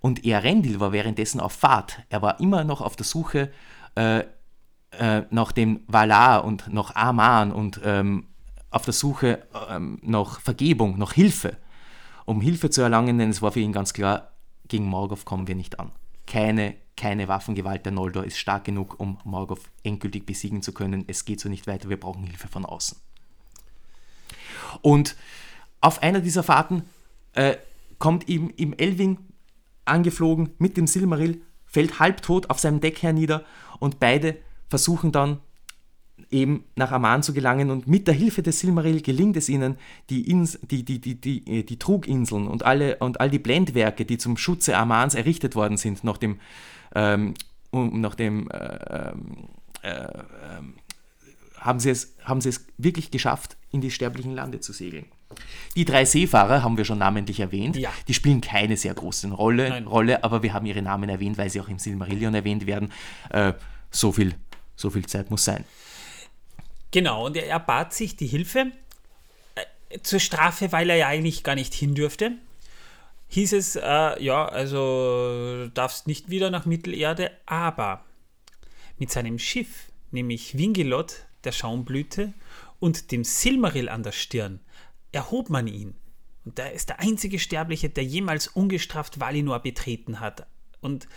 Und 0.01 0.25
Earendil 0.25 0.79
war 0.79 0.91
währenddessen 0.91 1.39
auf 1.39 1.53
Fahrt. 1.53 1.99
Er 2.09 2.21
war 2.21 2.39
immer 2.39 2.63
noch 2.63 2.81
auf 2.81 2.95
der 2.95 3.05
Suche 3.05 3.51
äh, 3.95 4.23
äh, 4.91 5.23
nach 5.29 5.51
dem 5.51 5.81
Valar 5.87 6.43
und 6.45 6.71
nach 6.73 6.95
Aman 6.95 7.51
und 7.51 7.79
ähm, 7.83 8.27
auf 8.71 8.85
der 8.85 8.93
Suche 8.93 9.47
ähm, 9.69 9.99
nach 10.01 10.39
Vergebung, 10.39 10.97
nach 10.97 11.13
Hilfe, 11.13 11.57
um 12.25 12.41
Hilfe 12.41 12.69
zu 12.69 12.81
erlangen, 12.81 13.17
denn 13.17 13.29
es 13.29 13.41
war 13.41 13.51
für 13.51 13.59
ihn 13.59 13.73
ganz 13.73 13.93
klar, 13.93 14.31
gegen 14.67 14.85
Morgoth 14.85 15.25
kommen 15.25 15.47
wir 15.47 15.55
nicht 15.55 15.79
an. 15.79 15.91
Keine, 16.27 16.75
keine 16.95 17.27
Waffengewalt 17.27 17.85
der 17.85 17.91
Noldor 17.91 18.23
ist 18.23 18.37
stark 18.37 18.65
genug, 18.65 18.99
um 18.99 19.17
Morgoth 19.23 19.61
endgültig 19.83 20.25
besiegen 20.25 20.61
zu 20.61 20.73
können. 20.73 21.03
Es 21.07 21.25
geht 21.25 21.39
so 21.39 21.49
nicht 21.49 21.65
weiter, 21.65 21.89
wir 21.89 21.99
brauchen 21.99 22.23
Hilfe 22.23 22.47
von 22.47 22.65
außen. 22.65 22.99
Und 24.81 25.15
auf 25.81 26.03
einer 26.03 26.19
dieser 26.19 26.43
Fahrten 26.43 26.83
äh, 27.39 27.57
kommt 27.99 28.27
ihm 28.27 28.51
im 28.57 28.73
Elving 28.73 29.17
angeflogen 29.85 30.49
mit 30.57 30.75
dem 30.75 30.87
Silmaril, 30.87 31.41
fällt 31.65 31.99
halbtot 31.99 32.49
auf 32.49 32.59
seinem 32.59 32.81
Deck 32.81 33.01
hernieder 33.01 33.45
und 33.79 33.99
beide 33.99 34.37
versuchen 34.67 35.13
dann 35.13 35.39
eben 36.29 36.65
nach 36.75 36.91
Aman 36.91 37.23
zu 37.23 37.33
gelangen 37.33 37.71
und 37.71 37.87
mit 37.87 38.07
der 38.07 38.13
Hilfe 38.13 38.43
des 38.43 38.59
Silmaril 38.59 39.01
gelingt 39.01 39.37
es 39.37 39.47
ihnen, 39.47 39.77
die, 40.09 40.29
Ins 40.29 40.59
die, 40.69 40.83
die, 40.83 40.99
die, 40.99 41.15
die, 41.15 41.47
äh, 41.47 41.63
die 41.63 41.79
Truginseln 41.79 42.45
und, 42.47 42.65
alle, 42.65 42.97
und 42.97 43.21
all 43.21 43.29
die 43.29 43.39
Blendwerke, 43.39 44.03
die 44.03 44.17
zum 44.17 44.35
Schutze 44.35 44.75
Amans 44.75 45.15
errichtet 45.15 45.55
worden 45.55 45.77
sind, 45.77 46.03
nach 46.03 46.17
dem, 46.17 46.39
ähm, 46.93 47.35
nach 47.71 48.15
dem 48.15 48.49
äh, 48.51 48.57
äh, 48.57 49.13
äh, 49.83 50.23
haben, 51.59 51.79
sie 51.79 51.89
es, 51.89 52.15
haben 52.23 52.41
sie 52.41 52.49
es 52.49 52.65
wirklich 52.77 53.11
geschafft, 53.11 53.57
in 53.71 53.81
die 53.81 53.91
sterblichen 53.91 54.33
Lande 54.33 54.59
zu 54.59 54.73
segeln. 54.73 55.05
Die 55.75 55.85
drei 55.85 56.05
Seefahrer 56.05 56.63
haben 56.63 56.77
wir 56.77 56.85
schon 56.85 56.97
namentlich 56.97 57.39
erwähnt. 57.39 57.77
Ja. 57.77 57.91
Die 58.07 58.13
spielen 58.13 58.41
keine 58.41 58.77
sehr 58.77 58.93
große 58.93 59.29
Rolle, 59.31 59.83
Rolle, 59.85 60.23
aber 60.23 60.41
wir 60.41 60.53
haben 60.53 60.65
ihre 60.65 60.81
Namen 60.81 61.09
erwähnt, 61.09 61.37
weil 61.37 61.49
sie 61.49 61.61
auch 61.61 61.67
im 61.67 61.77
Silmarillion 61.77 62.33
erwähnt 62.33 62.65
werden. 62.65 62.91
Äh, 63.29 63.53
so, 63.91 64.11
viel, 64.11 64.33
so 64.75 64.89
viel 64.89 65.05
Zeit 65.05 65.29
muss 65.29 65.45
sein. 65.45 65.65
Genau, 66.91 67.27
und 67.27 67.37
er, 67.37 67.45
er 67.45 67.59
bat 67.59 67.93
sich 67.93 68.15
die 68.15 68.25
Hilfe 68.25 68.71
äh, 69.55 69.99
zur 70.01 70.19
Strafe, 70.19 70.71
weil 70.71 70.89
er 70.89 70.95
ja 70.95 71.07
eigentlich 71.07 71.43
gar 71.43 71.55
nicht 71.55 71.73
hin 71.73 71.93
dürfte. 71.93 72.31
Hieß 73.27 73.53
es, 73.53 73.75
äh, 73.75 74.23
ja, 74.23 74.47
also 74.47 75.67
darfst 75.75 76.07
nicht 76.07 76.31
wieder 76.31 76.49
nach 76.49 76.65
Mittelerde, 76.65 77.29
aber 77.45 78.03
mit 78.97 79.11
seinem 79.11 79.37
Schiff, 79.37 79.91
nämlich 80.09 80.57
Wingelot, 80.57 81.25
der 81.43 81.51
Schaumblüte, 81.51 82.33
und 82.79 83.11
dem 83.11 83.23
Silmaril 83.23 83.89
an 83.89 84.03
der 84.03 84.13
Stirn, 84.13 84.61
erhob 85.11 85.49
man 85.49 85.67
ihn. 85.67 85.95
Und 86.45 86.57
er 86.57 86.71
ist 86.71 86.89
der 86.89 86.99
einzige 86.99 87.39
Sterbliche, 87.39 87.89
der 87.89 88.03
jemals 88.03 88.47
ungestraft 88.47 89.19
Valinor 89.19 89.59
betreten 89.59 90.19
hat. 90.19 90.47
Und 90.81 91.07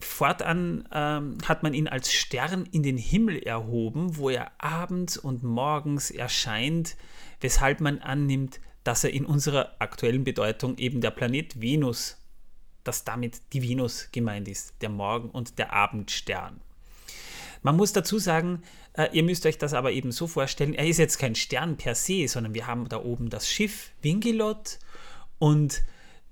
fortan 0.00 0.86
ähm, 0.92 1.38
hat 1.46 1.62
man 1.62 1.74
ihn 1.74 1.88
als 1.88 2.12
Stern 2.12 2.66
in 2.70 2.82
den 2.82 2.98
Himmel 2.98 3.38
erhoben, 3.38 4.16
wo 4.16 4.28
er 4.28 4.52
abends 4.62 5.16
und 5.16 5.42
morgens 5.42 6.10
erscheint, 6.10 6.96
weshalb 7.40 7.80
man 7.80 7.98
annimmt, 7.98 8.60
dass 8.84 9.04
er 9.04 9.10
in 9.10 9.24
unserer 9.24 9.74
aktuellen 9.78 10.24
Bedeutung 10.24 10.78
eben 10.78 11.00
der 11.00 11.10
Planet 11.10 11.60
Venus, 11.60 12.18
dass 12.84 13.04
damit 13.04 13.40
die 13.52 13.62
Venus 13.62 14.10
gemeint 14.12 14.46
ist, 14.46 14.80
der 14.80 14.90
Morgen- 14.90 15.30
und 15.30 15.58
der 15.58 15.72
Abendstern. 15.72 16.60
Man 17.66 17.74
muss 17.74 17.92
dazu 17.92 18.20
sagen, 18.20 18.62
äh, 18.92 19.08
ihr 19.10 19.24
müsst 19.24 19.44
euch 19.44 19.58
das 19.58 19.74
aber 19.74 19.90
eben 19.90 20.12
so 20.12 20.28
vorstellen, 20.28 20.72
er 20.72 20.86
ist 20.86 20.98
jetzt 20.98 21.18
kein 21.18 21.34
Stern 21.34 21.76
per 21.76 21.96
se, 21.96 22.28
sondern 22.28 22.54
wir 22.54 22.68
haben 22.68 22.88
da 22.88 23.02
oben 23.02 23.28
das 23.28 23.50
Schiff 23.50 23.90
Wingelot 24.02 24.78
und 25.40 25.82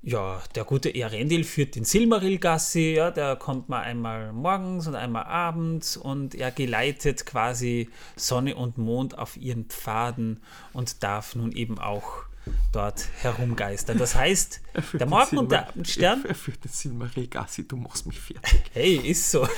ja, 0.01 0.41
der 0.55 0.63
gute 0.63 0.95
Erendil 0.95 1.43
führt 1.43 1.75
den 1.75 1.85
Silmaril-Gassi, 1.85 2.95
ja, 2.95 3.11
der 3.11 3.35
kommt 3.35 3.69
mal 3.69 3.81
einmal 3.81 4.33
morgens 4.33 4.87
und 4.87 4.95
einmal 4.95 5.25
abends 5.25 5.97
und 5.97 6.37
er 6.37 6.53
geleitet 6.53 7.27
quasi 7.27 7.91
Sonne 8.15 8.55
und 8.55 8.79
Mond 8.79 9.19
auf 9.19 9.37
ihren 9.37 9.65
Pfaden 9.65 10.41
und 10.73 11.03
darf 11.03 11.35
nun 11.35 11.51
eben 11.51 11.81
auch 11.81 12.27
dort 12.71 13.09
herumgeistern. 13.23 13.99
Das 13.99 14.15
heißt, 14.15 14.61
der 14.93 15.07
Morgen 15.09 15.39
und 15.39 15.51
der 15.51 15.67
Abendstern. 15.67 16.25
Er 16.29 16.37
führt 16.37 16.63
den 16.63 16.71
Silmaril-Gassi, 16.71 17.67
du 17.67 17.77
machst 17.77 18.07
mich 18.07 18.21
fertig. 18.21 18.63
Hey, 18.73 18.95
ist 18.95 19.33
so. 19.33 19.49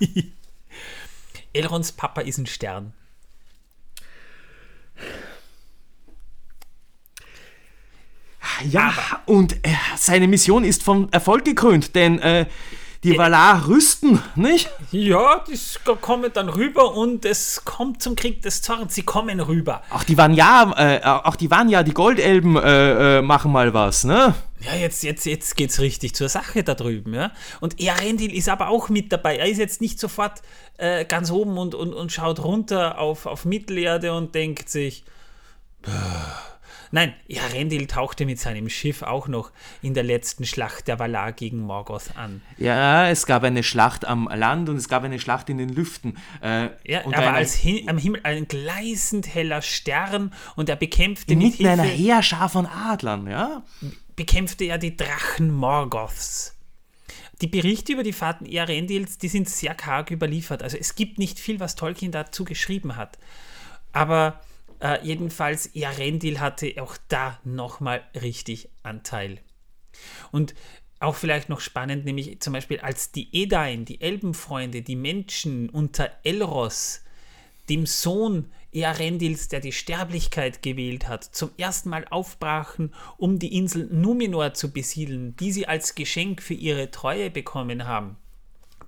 Elrons 1.52 1.92
Papa 1.92 2.20
ist 2.20 2.38
ein 2.38 2.46
Stern. 2.46 2.92
Ja, 8.64 8.92
und 9.26 9.54
äh, 9.66 9.70
seine 9.96 10.28
Mission 10.28 10.64
ist 10.64 10.82
vom 10.82 11.08
Erfolg 11.12 11.44
gekrönt, 11.44 11.94
denn 11.94 12.18
äh, 12.18 12.46
die 13.02 13.16
Valar 13.16 13.66
rüsten, 13.66 14.22
nicht? 14.34 14.68
Ja, 14.90 15.42
die 15.48 15.58
kommen 16.02 16.30
dann 16.34 16.50
rüber 16.50 16.94
und 16.94 17.24
es 17.24 17.64
kommt 17.64 18.02
zum 18.02 18.14
Krieg 18.14 18.42
des 18.42 18.60
Zorns. 18.60 18.94
Sie 18.94 19.02
kommen 19.02 19.40
rüber. 19.40 19.82
Auch 19.88 20.04
die 20.04 20.18
Vanya, 20.18 20.74
äh, 20.76 21.02
auch 21.02 21.36
die 21.36 21.50
Vanya, 21.50 21.82
die 21.82 21.94
Goldelben 21.94 22.56
äh, 22.56 23.18
äh, 23.18 23.22
machen 23.22 23.52
mal 23.52 23.72
was, 23.72 24.04
ne? 24.04 24.34
Ja, 24.60 24.74
jetzt, 24.74 25.02
jetzt, 25.02 25.26
jetzt 25.26 25.56
geht's 25.56 25.80
richtig 25.80 26.14
zur 26.14 26.28
Sache 26.28 26.62
da 26.62 26.74
drüben, 26.74 27.14
ja. 27.14 27.32
Und 27.60 27.80
Erendil 27.80 28.34
ist 28.34 28.48
aber 28.48 28.68
auch 28.68 28.88
mit 28.88 29.12
dabei. 29.12 29.36
Er 29.36 29.46
ist 29.46 29.58
jetzt 29.58 29.80
nicht 29.80 29.98
sofort 29.98 30.42
äh, 30.76 31.04
ganz 31.04 31.30
oben 31.30 31.56
und, 31.58 31.74
und, 31.74 31.94
und 31.94 32.12
schaut 32.12 32.42
runter 32.42 32.98
auf, 32.98 33.26
auf 33.26 33.44
Mittelerde 33.44 34.12
und 34.14 34.34
denkt 34.34 34.68
sich, 34.68 35.04
Nein, 36.92 37.14
ja, 37.28 37.42
Rendil 37.46 37.86
tauchte 37.86 38.26
mit 38.26 38.40
seinem 38.40 38.68
Schiff 38.68 39.02
auch 39.02 39.28
noch 39.28 39.52
in 39.80 39.94
der 39.94 40.02
letzten 40.02 40.44
Schlacht 40.44 40.88
der 40.88 40.98
Valar 40.98 41.30
gegen 41.30 41.60
Morgoth 41.60 42.16
an. 42.16 42.42
Ja, 42.58 43.08
es 43.08 43.26
gab 43.26 43.44
eine 43.44 43.62
Schlacht 43.62 44.04
am 44.04 44.28
Land 44.28 44.68
und 44.68 44.76
es 44.76 44.88
gab 44.88 45.04
eine 45.04 45.20
Schlacht 45.20 45.48
in 45.50 45.58
den 45.58 45.68
Lüften. 45.68 46.18
Äh, 46.42 46.70
ja, 46.84 47.06
aber 47.06 47.34
als 47.34 47.62
Hi 47.62 47.86
am 47.88 47.96
Himmel 47.96 48.20
ein 48.24 48.48
gleißend 48.48 49.32
heller 49.32 49.62
Stern 49.62 50.32
und 50.56 50.68
er 50.68 50.76
bekämpfte 50.76 51.36
mit 51.36 51.54
Hilfe, 51.54 51.72
einer 51.72 51.84
Heerschar 51.84 52.48
von 52.48 52.66
Adlern, 52.66 53.28
ja? 53.28 53.62
Bekämpfte 54.20 54.66
er 54.66 54.76
die 54.76 54.98
Drachen 54.98 55.50
Morgoths. 55.50 56.54
Die 57.40 57.46
Berichte 57.46 57.94
über 57.94 58.02
die 58.02 58.12
Fahrten 58.12 58.44
Earendils, 58.44 59.16
die 59.16 59.28
sind 59.28 59.48
sehr 59.48 59.74
karg 59.74 60.10
überliefert. 60.10 60.62
Also 60.62 60.76
es 60.76 60.94
gibt 60.94 61.18
nicht 61.18 61.38
viel, 61.38 61.58
was 61.58 61.74
Tolkien 61.74 62.12
dazu 62.12 62.44
geschrieben 62.44 62.96
hat. 62.96 63.16
Aber 63.92 64.42
äh, 64.82 65.02
jedenfalls, 65.02 65.74
Earendil 65.74 66.38
hatte 66.38 66.70
auch 66.82 66.98
da 67.08 67.40
nochmal 67.44 68.04
richtig 68.14 68.68
Anteil. 68.82 69.38
Und 70.32 70.54
auch 70.98 71.14
vielleicht 71.14 71.48
noch 71.48 71.60
spannend, 71.60 72.04
nämlich 72.04 72.40
zum 72.40 72.52
Beispiel 72.52 72.80
als 72.80 73.12
die 73.12 73.30
Edain, 73.32 73.86
die 73.86 74.02
Elbenfreunde, 74.02 74.82
die 74.82 74.96
Menschen 74.96 75.70
unter 75.70 76.10
Elros, 76.24 77.04
dem 77.70 77.86
Sohn 77.86 78.50
Earendils, 78.72 79.48
der 79.48 79.60
die 79.60 79.72
Sterblichkeit 79.72 80.62
gewählt 80.62 81.08
hat, 81.08 81.24
zum 81.24 81.50
ersten 81.56 81.88
Mal 81.88 82.06
aufbrachen, 82.10 82.94
um 83.16 83.38
die 83.38 83.56
Insel 83.56 83.88
Numenor 83.90 84.54
zu 84.54 84.72
besiedeln, 84.72 85.34
die 85.36 85.52
sie 85.52 85.66
als 85.66 85.94
Geschenk 85.94 86.42
für 86.42 86.54
ihre 86.54 86.90
Treue 86.90 87.30
bekommen 87.30 87.86
haben, 87.86 88.16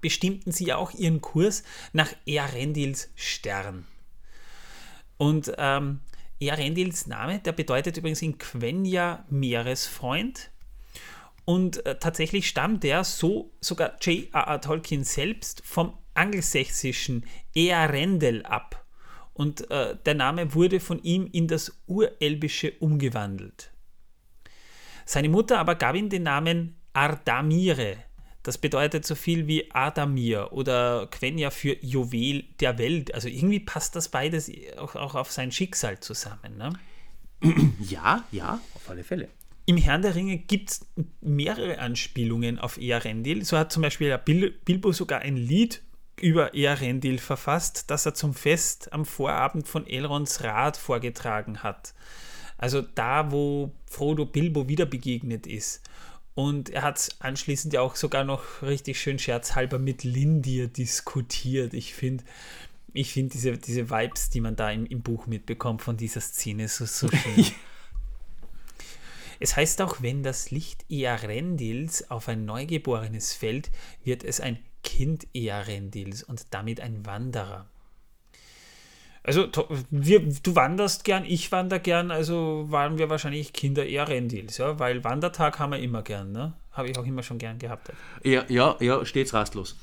bestimmten 0.01 0.53
sie 0.53 0.73
auch 0.73 0.93
ihren 0.93 1.21
Kurs 1.21 1.63
nach 1.93 2.09
Earendils 2.27 3.11
Stern. 3.15 3.87
Und 5.17 5.53
ähm, 5.57 6.01
Earendils 6.41 7.07
Name, 7.07 7.39
der 7.39 7.53
bedeutet 7.53 7.97
übrigens 7.97 8.23
in 8.23 8.39
Quenya 8.39 9.25
Meeresfreund. 9.31 10.51
Und 11.45 11.85
äh, 11.87 11.99
tatsächlich 11.99 12.49
stammt 12.49 12.85
der, 12.85 13.05
so 13.05 13.53
sogar 13.61 13.97
J.R.R. 14.01 14.61
Tolkien 14.61 15.05
selbst, 15.05 15.63
vom 15.65 15.97
angelsächsischen 16.15 17.27
Earendel 17.55 18.45
ab. 18.45 18.85
Und 19.35 19.71
äh, 19.71 19.97
der 20.05 20.15
Name 20.15 20.55
wurde 20.55 20.81
von 20.81 21.03
ihm 21.03 21.29
in 21.33 21.49
das 21.49 21.73
Urelbische 21.87 22.73
umgewandelt. 22.81 23.73
Seine 25.07 25.29
Mutter 25.29 25.59
aber 25.59 25.75
gab 25.75 25.97
ihm 25.97 26.09
den 26.09 26.25
Namen 26.25 26.77
Ardamire, 26.93 27.97
das 28.43 28.59
bedeutet 28.59 29.07
so 29.07 29.15
viel 29.15 29.47
wie 29.47 29.71
Adamir 29.73 30.53
oder 30.53 31.07
Quenya 31.11 31.51
für 31.51 31.77
Juwel 31.81 32.45
der 32.59 32.77
Welt. 32.79 33.15
Also 33.15 33.29
irgendwie 33.29 33.61
passt 33.61 33.95
das 33.95 34.09
beides 34.09 34.51
auch, 34.79 34.97
auch 34.97 35.15
auf 35.15 35.31
sein 35.31 35.53
Schicksal 35.53 36.01
zusammen. 36.01 36.57
Ne? 36.59 36.73
Ja, 37.89 38.25
ja, 38.33 38.61
auf 38.75 38.91
alle 38.91 39.05
Fälle. 39.05 39.29
Im 39.67 39.77
Herrn 39.77 40.03
der 40.03 40.17
Ringe 40.17 40.39
gibt 40.39 40.71
es 40.71 40.87
mehrere 41.21 41.79
Anspielungen 41.79 42.59
auf 42.59 42.79
Earendil. 42.79 43.45
So 43.45 43.57
hat 43.57 43.71
zum 43.71 43.83
Beispiel 43.83 44.19
Bilbo 44.19 44.91
sogar 44.91 45.21
ein 45.21 45.37
Lied 45.37 45.83
über 46.23 46.55
Earendil 46.55 47.19
verfasst, 47.19 47.91
das 47.91 48.07
er 48.07 48.15
zum 48.15 48.33
Fest 48.33 48.93
am 48.93 49.05
Vorabend 49.05 49.67
von 49.67 49.87
Elrons 49.87 50.43
Rat 50.43 50.77
vorgetragen 50.77 51.63
hat. 51.63 51.95
Also 52.57 52.81
da, 52.81 53.33
wo 53.33 53.73
Frodo 53.87 54.25
Bilbo 54.25 54.69
wieder 54.69 54.87
begegnet 54.87 55.47
ist. 55.49 55.83
Und 56.35 56.71
er 56.71 56.83
hat 56.83 57.17
anschließend 57.19 57.75
ja 57.75 57.81
auch 57.83 57.97
sogar 57.97 58.25
noch 58.25 58.63
richtig 58.63 59.01
schön 59.01 59.19
scherzhalber 59.19 59.79
mit 59.79 60.05
Lindir 60.05 60.69
diskutiert. 60.69 61.75
Ich 61.75 61.93
finde 61.93 62.25
ich 62.95 63.13
find 63.13 63.35
diese, 63.35 63.59
diese 63.59 63.91
Vibes, 63.91 64.31
die 64.31 64.41
man 64.41 64.55
da 64.55 64.71
im, 64.71 64.87
im 64.87 65.03
Buch 65.03 65.27
mitbekommt 65.27 65.83
von 65.83 65.97
dieser 65.97 66.21
Szene, 66.21 66.69
so, 66.69 66.85
so 66.85 67.09
schön. 67.09 67.47
es 69.41 69.57
heißt 69.57 69.81
auch, 69.83 70.03
wenn 70.03 70.23
das 70.23 70.51
Licht 70.51 70.85
Earendils 70.89 72.11
auf 72.11 72.29
ein 72.29 72.45
Neugeborenes 72.45 73.33
fällt, 73.33 73.71
wird 74.05 74.25
es 74.25 74.41
ein 74.41 74.59
Kind 74.83 75.27
Earendils 75.35 76.23
und 76.23 76.47
damit 76.51 76.81
ein 76.81 77.07
Wanderer. 77.07 77.69
Also 79.25 79.47
wir, 79.91 80.21
du 80.21 80.57
wanderst 80.57 81.05
gern, 81.05 81.25
ich 81.25 81.53
wander 81.53 81.79
gern, 81.79 82.11
also 82.11 82.67
waren 82.71 82.99
wir 82.99 83.09
wahrscheinlich 83.09 83.53
Kinder 83.53 83.87
eher 83.87 84.09
Rendils, 84.09 84.59
ja, 84.59 84.81
weil 84.81 85.05
Wandertag 85.05 85.61
haben 85.61 85.71
wir 85.71 85.79
immer 85.79 86.03
gern, 86.03 86.33
ne? 86.33 86.55
Habe 86.73 86.89
ich 86.89 86.99
auch 86.99 87.07
immer 87.07 87.23
schon 87.23 87.39
gern 87.39 87.59
gehabt. 87.59 87.93
Ja, 88.25 88.45
ja, 88.49 88.77
ja, 88.81 89.05
stets 89.05 89.33
rastlos. 89.33 89.77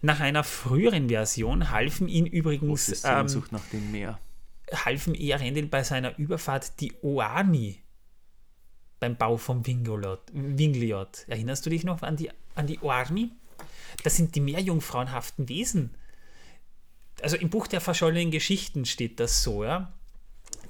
Nach 0.00 0.20
einer 0.20 0.44
früheren 0.44 1.08
Version 1.08 1.70
halfen 1.70 2.06
ihn 2.06 2.26
übrigens 2.26 3.04
ähm, 3.04 3.26
nach 3.50 3.66
dem 3.72 3.90
Meer. 3.90 4.20
halfen 4.72 5.14
Earendil 5.14 5.66
bei 5.66 5.82
seiner 5.82 6.16
Überfahrt 6.18 6.80
die 6.80 6.92
Oami 7.02 7.82
beim 9.00 9.16
Bau 9.16 9.36
vom 9.36 9.66
Wingliot. 9.66 11.24
Erinnerst 11.26 11.66
du 11.66 11.70
dich 11.70 11.82
noch 11.82 12.02
an 12.02 12.16
die, 12.16 12.30
an 12.54 12.68
die 12.68 12.78
Oami? 12.80 13.32
Das 14.02 14.16
sind 14.16 14.34
die 14.34 14.40
meerjungfrauenhaften 14.40 15.48
Wesen 15.48 15.96
also 17.22 17.36
im 17.36 17.50
Buch 17.50 17.66
der 17.66 17.80
verschollenen 17.80 18.30
Geschichten 18.30 18.84
steht 18.84 19.20
das 19.20 19.42
so, 19.42 19.64
ja. 19.64 19.92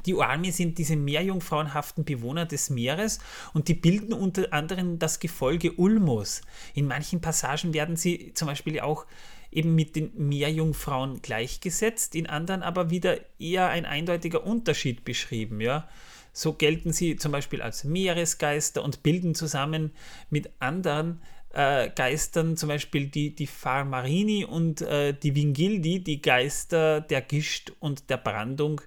Die 0.05 0.15
Oami 0.15 0.51
sind 0.51 0.79
diese 0.79 0.97
meerjungfrauenhaften 0.97 2.05
Bewohner 2.05 2.45
des 2.45 2.71
Meeres 2.71 3.21
und 3.53 3.69
die 3.69 3.75
bilden 3.75 4.13
unter 4.13 4.53
anderem 4.53 4.99
das 4.99 5.21
Gefolge 5.21 5.73
Ulmos. 5.75 6.43
In 6.75 6.89
manchen 6.89 7.21
Passagen 7.21 7.73
werden 7.73 7.95
sie 7.95 8.33
zum 8.35 8.49
Beispiel 8.49 8.81
auch 8.81 9.07
eben 9.53 9.77
mit 9.77 9.95
den 9.95 10.11
Meerjungfrauen 10.17 11.23
gleichgesetzt, 11.23 12.17
in 12.17 12.27
anderen 12.27 12.65
aber 12.65 12.91
wieder 12.91 13.19
eher 13.39 13.69
ein 13.69 13.85
eindeutiger 13.85 14.45
Unterschied 14.45 15.05
beschrieben, 15.05 15.61
ja. 15.61 15.89
So 16.33 16.55
gelten 16.55 16.93
sie 16.93 17.17
zum 17.17 17.31
Beispiel 17.31 17.63
als 17.63 17.85
Meeresgeister 17.85 18.83
und 18.83 19.03
bilden 19.03 19.35
zusammen 19.35 19.93
mit 20.31 20.51
anderen 20.61 21.21
äh, 21.53 21.91
Geistern, 21.95 22.57
zum 22.57 22.69
Beispiel 22.69 23.07
die, 23.07 23.35
die 23.35 23.47
Farmarini 23.47 24.45
und 24.45 24.81
äh, 24.83 25.13
die 25.13 25.35
Vingildi, 25.35 26.01
die 26.01 26.23
Geister 26.23 27.01
der 27.01 27.21
Gischt 27.21 27.73
und 27.81 28.11
der 28.11 28.17
Brandung, 28.17 28.81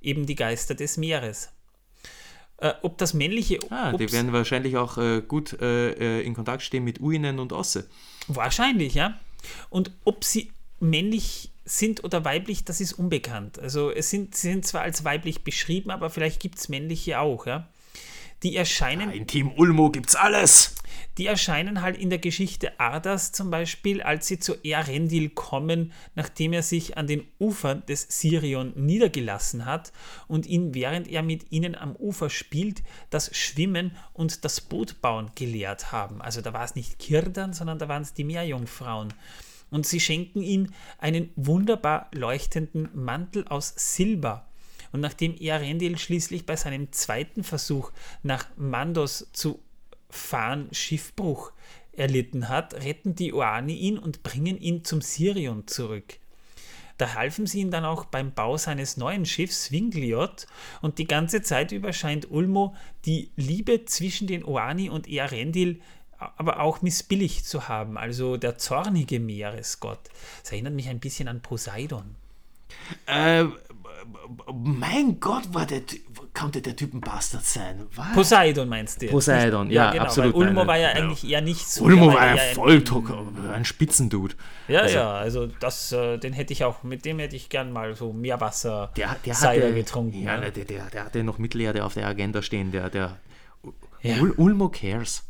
eben 0.00 0.26
die 0.26 0.34
Geister 0.34 0.74
des 0.74 0.96
Meeres. 0.96 1.50
Äh, 2.58 2.72
ob 2.82 2.96
das 2.98 3.12
männliche. 3.12 3.58
Ah, 3.70 3.92
die 3.92 4.10
werden 4.12 4.32
wahrscheinlich 4.32 4.76
auch 4.76 4.96
äh, 4.96 5.20
gut 5.20 5.60
äh, 5.60 6.20
äh, 6.20 6.22
in 6.22 6.34
Kontakt 6.34 6.62
stehen 6.62 6.84
mit 6.84 7.00
Uinen 7.00 7.38
und 7.38 7.52
Osse. 7.52 7.88
Wahrscheinlich, 8.28 8.94
ja. 8.94 9.18
Und 9.68 9.90
ob 10.04 10.24
sie 10.24 10.50
männlich 10.80 11.50
sind 11.66 12.02
oder 12.04 12.24
weiblich, 12.24 12.64
das 12.64 12.80
ist 12.80 12.94
unbekannt. 12.94 13.58
Also 13.58 13.90
es 13.90 14.08
sind, 14.08 14.34
sie 14.34 14.48
sind 14.52 14.64
zwar 14.66 14.82
als 14.82 15.04
weiblich 15.04 15.44
beschrieben, 15.44 15.90
aber 15.90 16.08
vielleicht 16.08 16.40
gibt 16.40 16.58
es 16.58 16.68
männliche 16.68 17.20
auch, 17.20 17.46
ja. 17.46 17.68
Die 18.42 18.56
erscheinen. 18.56 19.10
Ja, 19.10 19.16
in 19.16 19.26
Team 19.26 19.52
Ulmo 19.56 19.90
gibt's 19.90 20.14
alles 20.14 20.76
die 21.18 21.26
erscheinen 21.26 21.80
halt 21.80 21.96
in 21.96 22.10
der 22.10 22.18
Geschichte 22.18 22.78
Ardas 22.78 23.32
zum 23.32 23.50
Beispiel, 23.50 24.02
als 24.02 24.26
sie 24.26 24.38
zu 24.38 24.54
Earendil 24.62 25.30
kommen, 25.30 25.92
nachdem 26.14 26.52
er 26.52 26.62
sich 26.62 26.98
an 26.98 27.06
den 27.06 27.26
Ufern 27.38 27.84
des 27.86 28.06
Sirion 28.08 28.72
niedergelassen 28.76 29.64
hat 29.64 29.92
und 30.28 30.46
ihn, 30.46 30.74
während 30.74 31.08
er 31.08 31.22
mit 31.22 31.50
ihnen 31.52 31.74
am 31.74 31.96
Ufer 31.96 32.28
spielt, 32.28 32.82
das 33.08 33.34
Schwimmen 33.34 33.92
und 34.12 34.44
das 34.44 34.60
Bootbauen 34.60 35.30
gelehrt 35.34 35.90
haben. 35.90 36.20
Also 36.20 36.42
da 36.42 36.52
war 36.52 36.64
es 36.64 36.74
nicht 36.74 36.98
Kirdan, 36.98 37.54
sondern 37.54 37.78
da 37.78 37.88
waren 37.88 38.02
es 38.02 38.12
die 38.12 38.24
Meerjungfrauen. 38.24 39.14
Und 39.70 39.86
sie 39.86 40.00
schenken 40.00 40.42
ihm 40.42 40.68
einen 40.98 41.30
wunderbar 41.34 42.08
leuchtenden 42.12 42.88
Mantel 42.94 43.48
aus 43.48 43.72
Silber. 43.76 44.46
Und 44.96 45.02
nachdem 45.02 45.36
Earendil 45.38 45.98
schließlich 45.98 46.46
bei 46.46 46.56
seinem 46.56 46.90
zweiten 46.90 47.44
Versuch 47.44 47.92
nach 48.22 48.46
Mandos 48.56 49.28
zu 49.34 49.60
Fahren 50.08 50.70
Schiffbruch 50.72 51.52
erlitten 51.92 52.48
hat, 52.48 52.72
retten 52.72 53.14
die 53.14 53.34
Oani 53.34 53.74
ihn 53.74 53.98
und 53.98 54.22
bringen 54.22 54.58
ihn 54.58 54.84
zum 54.84 55.02
Sirion 55.02 55.66
zurück. 55.66 56.14
Da 56.96 57.12
halfen 57.12 57.46
sie 57.46 57.60
ihm 57.60 57.70
dann 57.70 57.84
auch 57.84 58.06
beim 58.06 58.32
Bau 58.32 58.56
seines 58.56 58.96
neuen 58.96 59.26
Schiffs 59.26 59.70
Wingliot 59.70 60.46
und 60.80 60.96
die 60.96 61.06
ganze 61.06 61.42
Zeit 61.42 61.72
über 61.72 61.92
scheint 61.92 62.30
Ulmo 62.30 62.74
die 63.04 63.30
Liebe 63.36 63.84
zwischen 63.84 64.26
den 64.26 64.46
Oani 64.46 64.88
und 64.88 65.10
Earendil 65.10 65.82
aber 66.16 66.60
auch 66.60 66.80
missbilligt 66.80 67.44
zu 67.44 67.68
haben, 67.68 67.98
also 67.98 68.38
der 68.38 68.56
zornige 68.56 69.20
Meeresgott. 69.20 70.08
Das 70.42 70.52
erinnert 70.52 70.72
mich 70.72 70.88
ein 70.88 71.00
bisschen 71.00 71.28
an 71.28 71.42
Poseidon. 71.42 72.14
Äh, 73.06 73.44
mein 74.52 75.20
Gott, 75.20 75.52
war 75.54 75.66
der, 75.66 75.82
konnte 76.34 76.60
der 76.62 76.76
Typ 76.76 76.94
ein 76.94 77.00
Bastard 77.00 77.44
sein. 77.44 77.86
Was? 77.94 78.12
Poseidon 78.14 78.68
meinst 78.68 79.00
du? 79.02 79.06
Poseidon, 79.08 79.70
ja, 79.70 79.90
genau, 79.92 80.04
absolut. 80.04 80.34
Weil 80.34 80.40
Ulmo 80.48 80.66
war 80.66 80.76
ja 80.78 80.88
eigentlich 80.90 81.28
eher 81.28 81.40
nicht 81.40 81.68
so. 81.68 81.84
Ulmo 81.84 82.08
war 82.12 82.34
ja 82.36 82.42
ein- 82.42 82.54
voll 82.54 82.82
ein 83.52 83.64
Spitzendude. 83.64 84.34
Ja, 84.68 84.80
Also, 84.80 84.96
ja, 84.96 85.10
also 85.12 85.46
das, 85.46 85.92
äh, 85.92 86.18
den 86.18 86.32
hätte 86.32 86.52
ich 86.52 86.64
auch, 86.64 86.82
mit 86.82 87.04
dem 87.04 87.18
hätte 87.18 87.36
ich 87.36 87.48
gern 87.48 87.72
mal 87.72 87.94
so 87.94 88.12
Meerwasser 88.12 88.92
Der, 88.96 89.16
der 89.24 89.34
Cider 89.34 89.50
hatte, 89.66 89.74
getrunken. 89.74 90.22
Ja, 90.22 90.34
Ja, 90.42 90.50
der, 90.50 90.64
der, 90.64 90.84
der 90.90 91.04
hatte 91.04 91.22
noch 91.24 91.38
Mittelerde 91.38 91.84
auf 91.84 91.94
der 91.94 92.06
Agenda 92.06 92.42
stehen. 92.42 92.72
Der, 92.72 92.90
der 92.90 93.18
Ja. 94.02 94.16
Ul, 94.20 94.32
Ulmo 94.36 94.68
cares. 94.68 95.24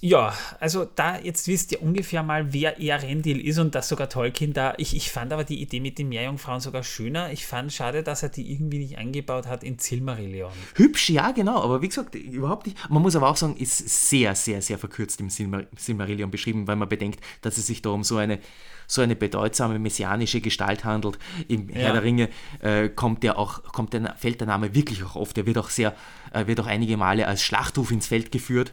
Ja, 0.00 0.34
also 0.58 0.86
da 0.94 1.18
jetzt 1.18 1.46
wisst 1.46 1.72
ihr 1.72 1.82
ungefähr 1.82 2.22
mal, 2.22 2.52
wer 2.52 2.80
Earendil 2.80 3.40
ist 3.44 3.58
und 3.58 3.74
dass 3.74 3.88
sogar 3.88 4.08
Tolkien 4.08 4.52
da. 4.52 4.74
Ich, 4.78 4.96
ich 4.96 5.10
fand 5.10 5.32
aber 5.32 5.44
die 5.44 5.60
Idee 5.60 5.80
mit 5.80 5.98
den 5.98 6.08
Meerjungfrauen 6.08 6.60
sogar 6.60 6.82
schöner. 6.82 7.32
Ich 7.32 7.46
fand 7.46 7.72
schade, 7.72 8.02
dass 8.02 8.22
er 8.22 8.30
die 8.30 8.50
irgendwie 8.50 8.78
nicht 8.78 8.98
eingebaut 8.98 9.46
hat 9.46 9.62
in 9.62 9.78
Silmarillion. 9.78 10.52
Hübsch, 10.74 11.10
ja, 11.10 11.32
genau, 11.32 11.62
aber 11.62 11.82
wie 11.82 11.88
gesagt, 11.88 12.14
überhaupt 12.14 12.66
nicht. 12.66 12.78
Man 12.88 13.02
muss 13.02 13.16
aber 13.16 13.28
auch 13.28 13.36
sagen, 13.36 13.56
ist 13.56 14.08
sehr, 14.08 14.34
sehr, 14.34 14.62
sehr 14.62 14.78
verkürzt 14.78 15.20
im 15.20 15.28
Silmar 15.28 15.64
Silmarillion 15.76 16.30
beschrieben, 16.30 16.66
weil 16.66 16.76
man 16.76 16.88
bedenkt, 16.88 17.20
dass 17.42 17.58
es 17.58 17.66
sich 17.66 17.82
da 17.82 17.90
um 17.90 18.02
so 18.02 18.16
eine, 18.16 18.38
so 18.86 19.02
eine 19.02 19.16
bedeutsame 19.16 19.78
messianische 19.78 20.40
Gestalt 20.40 20.84
handelt. 20.84 21.18
Im 21.48 21.68
Herr 21.68 21.92
der 21.92 22.02
Ringe 22.02 22.28
äh, 22.60 22.88
kommt 22.88 23.22
der 23.22 23.38
auch, 23.38 23.62
kommt 23.64 23.92
der, 23.92 24.14
fällt 24.16 24.40
der 24.40 24.46
Name 24.46 24.74
wirklich 24.74 25.04
auch 25.04 25.16
oft. 25.16 25.36
Der 25.36 25.46
wird 25.46 25.58
auch 25.58 25.68
sehr, 25.68 25.94
äh, 26.32 26.46
wird 26.46 26.60
auch 26.60 26.66
einige 26.66 26.96
Male 26.96 27.26
als 27.26 27.42
Schlachtruf 27.42 27.90
ins 27.90 28.06
Feld 28.06 28.32
geführt. 28.32 28.72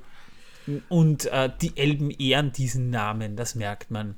Und 0.90 1.26
äh, 1.26 1.50
die 1.62 1.78
Elben 1.78 2.12
ehren 2.12 2.52
diesen 2.52 2.90
Namen, 2.90 3.36
das 3.36 3.56
merkt 3.56 3.90
man. 3.92 4.16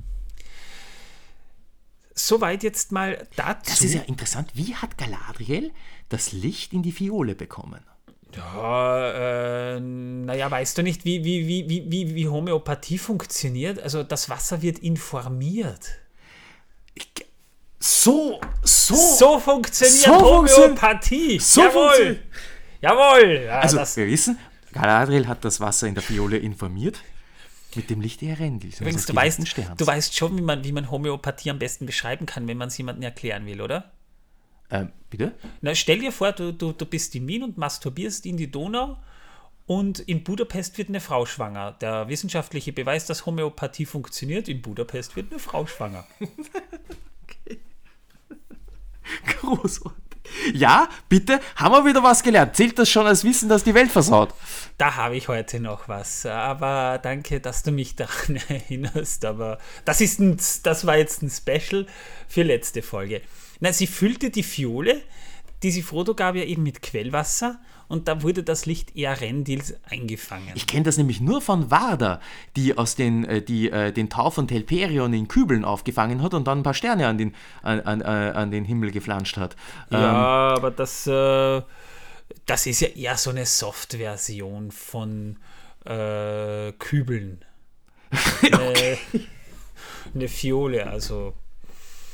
Soweit 2.15 2.63
jetzt 2.63 2.91
mal 2.91 3.27
dazu. 3.35 3.69
Das 3.71 3.81
ist 3.81 3.93
ja 3.93 4.01
interessant. 4.01 4.51
Wie 4.53 4.75
hat 4.75 4.97
Galadriel 4.97 5.71
das 6.09 6.31
Licht 6.33 6.73
in 6.73 6.83
die 6.83 6.91
Fiole 6.91 7.35
bekommen? 7.35 7.81
Ja, 8.35 9.75
äh, 9.75 9.79
naja, 9.79 10.51
weißt 10.51 10.77
du 10.77 10.83
nicht, 10.83 11.05
wie, 11.05 11.23
wie, 11.23 11.47
wie, 11.47 11.69
wie, 11.69 11.89
wie, 11.91 12.15
wie 12.15 12.27
Homöopathie 12.27 12.97
funktioniert? 12.97 13.79
Also 13.79 14.03
das 14.03 14.29
Wasser 14.29 14.62
wird 14.62 14.79
informiert. 14.79 15.88
So, 17.79 18.39
so. 18.63 18.95
So 18.95 19.39
funktioniert 19.39 20.03
So 20.03 20.12
funktio- 20.12 20.55
Homöopathie. 20.57 21.39
so 21.39 21.62
Jawohl. 21.62 22.19
Jawohl. 22.81 23.43
Ja, 23.45 23.59
Also, 23.59 23.77
das, 23.77 23.95
wir 23.97 24.07
wissen, 24.07 24.38
Galadriel 24.71 25.27
hat 25.27 25.45
das 25.45 25.60
Wasser 25.60 25.88
in 25.88 25.95
der 25.95 26.03
Fiole 26.03 26.38
informiert 26.38 27.01
mit 27.75 27.89
dem 27.89 28.01
Licht 28.01 28.23
Erendils. 28.23 28.75
also 28.75 28.84
übrigens, 28.84 29.05
du 29.05 29.15
weißt, 29.15 29.39
du 29.77 29.88
weißt 29.88 30.15
schon, 30.15 30.38
wie 30.38 30.41
man, 30.41 30.63
wie 30.63 30.71
man 30.71 30.89
Homöopathie 30.89 31.51
am 31.51 31.60
besten 31.60 31.86
beschreiben 31.86 32.25
kann, 32.25 32.47
wenn 32.47 32.58
man 32.58 32.69
es 32.69 32.77
jemandem 32.77 33.03
erklären 33.03 33.45
will, 33.45 33.62
oder? 33.62 33.91
Ähm, 34.71 34.91
bitte? 35.10 35.34
Na, 35.62 35.75
stell 35.75 35.99
dir 35.99 36.12
vor, 36.12 36.32
du, 36.32 36.51
du, 36.53 36.71
du 36.71 36.86
bist 36.86 37.15
in 37.15 37.27
Wien 37.27 37.43
und 37.43 37.58
masturbierst 37.58 38.25
in 38.25 38.38
die 38.38 38.51
Donau 38.51 38.97
und 39.65 39.99
in 39.99 40.23
Budapest 40.23 40.77
wird 40.77 40.89
eine 40.89 40.99
Frau 40.99 41.25
schwanger. 41.25 41.73
Der 41.73 42.08
wissenschaftliche 42.08 42.73
Beweis, 42.73 43.05
dass 43.05 43.25
Homöopathie 43.25 43.86
funktioniert, 43.86 44.47
in 44.47 44.62
Budapest 44.62 45.15
wird 45.15 45.32
eine 45.32 45.39
Frau 45.39 45.65
schwanger. 45.67 46.05
Großartig. 49.25 50.09
Ja, 50.54 50.89
bitte, 51.08 51.39
haben 51.56 51.74
wir 51.74 51.86
wieder 51.86 52.04
was 52.04 52.24
gelernt. 52.24 52.56
Zählt 52.56 52.80
das 52.80 52.89
schon 52.89 53.06
als 53.06 53.24
Wissen, 53.24 53.50
dass 53.50 53.63
die 53.63 53.74
Welt 53.74 53.92
versaut? 53.92 54.34
Da 54.78 54.96
habe 54.96 55.18
ich 55.18 55.28
heute 55.28 55.60
noch 55.60 55.88
was. 55.88 56.26
Aber 56.26 57.00
danke, 57.02 57.39
dass 57.39 57.63
du 57.63 57.72
mich 57.72 57.96
daran 57.98 58.39
erinnerst. 58.48 59.26
Aber 59.26 59.60
das, 59.86 60.02
ist 60.02 60.20
ein, 60.20 60.38
das 60.63 60.86
war 60.86 60.98
jetzt 60.98 61.22
ein 61.22 61.30
Special 61.30 61.86
für 62.28 62.44
letzte 62.44 62.82
Folge. 62.82 63.22
Na, 63.60 63.74
sie 63.74 63.88
füllte 63.88 64.30
die 64.30 64.44
Fiole, 64.44 65.02
diese 65.63 65.84
Frodo 65.84 66.15
gab 66.15 66.36
ja 66.36 66.43
eben 66.43 66.63
mit 66.63 66.82
Quellwasser 66.82 67.60
und 67.88 68.08
da 68.08 68.22
wurde 68.22 68.43
das 68.43 68.65
Licht 68.65 68.95
Earendils 68.95 69.76
eingefangen. 69.89 70.52
Ich 70.56 70.67
kenne 70.67 70.84
das 70.84 70.98
nämlich 70.98 71.22
nur 71.22 71.41
von 71.41 71.72
Warda, 71.72 72.22
die 72.56 72.78
aus 72.78 72.95
den, 72.95 73.26
äh, 73.26 73.41
die, 73.41 73.69
äh, 73.69 73.91
den 73.91 74.10
Tau 74.10 74.30
von 74.30 74.48
Telperion 74.48 75.12
in 75.13 75.28
Kübeln 75.28 75.65
aufgefangen 75.65 76.22
hat 76.22 76.34
und 76.34 76.48
dann 76.48 76.60
ein 76.60 76.63
paar 76.63 76.76
Sterne 76.76 77.08
an 77.08 77.17
den, 77.17 77.36
an, 77.62 77.82
an, 77.82 78.02
äh, 78.02 78.04
an 78.04 78.52
den 78.52 78.63
Himmel 78.63 78.91
geflanscht 78.91 79.38
hat. 79.38 79.56
Ähm, 79.91 80.00
Ja, 80.00 80.54
aber 80.56 80.72
das, 80.72 81.08
äh, 81.08 81.62
das 82.45 82.65
ist 82.65 82.82
ja 82.82 82.89
eher 82.89 83.17
so 83.17 83.32
eine 83.32 83.45
Soft-Version 83.45 84.72
von 84.72 85.38
äh, 85.86 86.72
Kübeln. 86.74 87.43
Eine, 88.41 88.98
eine 90.15 90.28
Fiole, 90.28 90.88
also. 90.88 91.36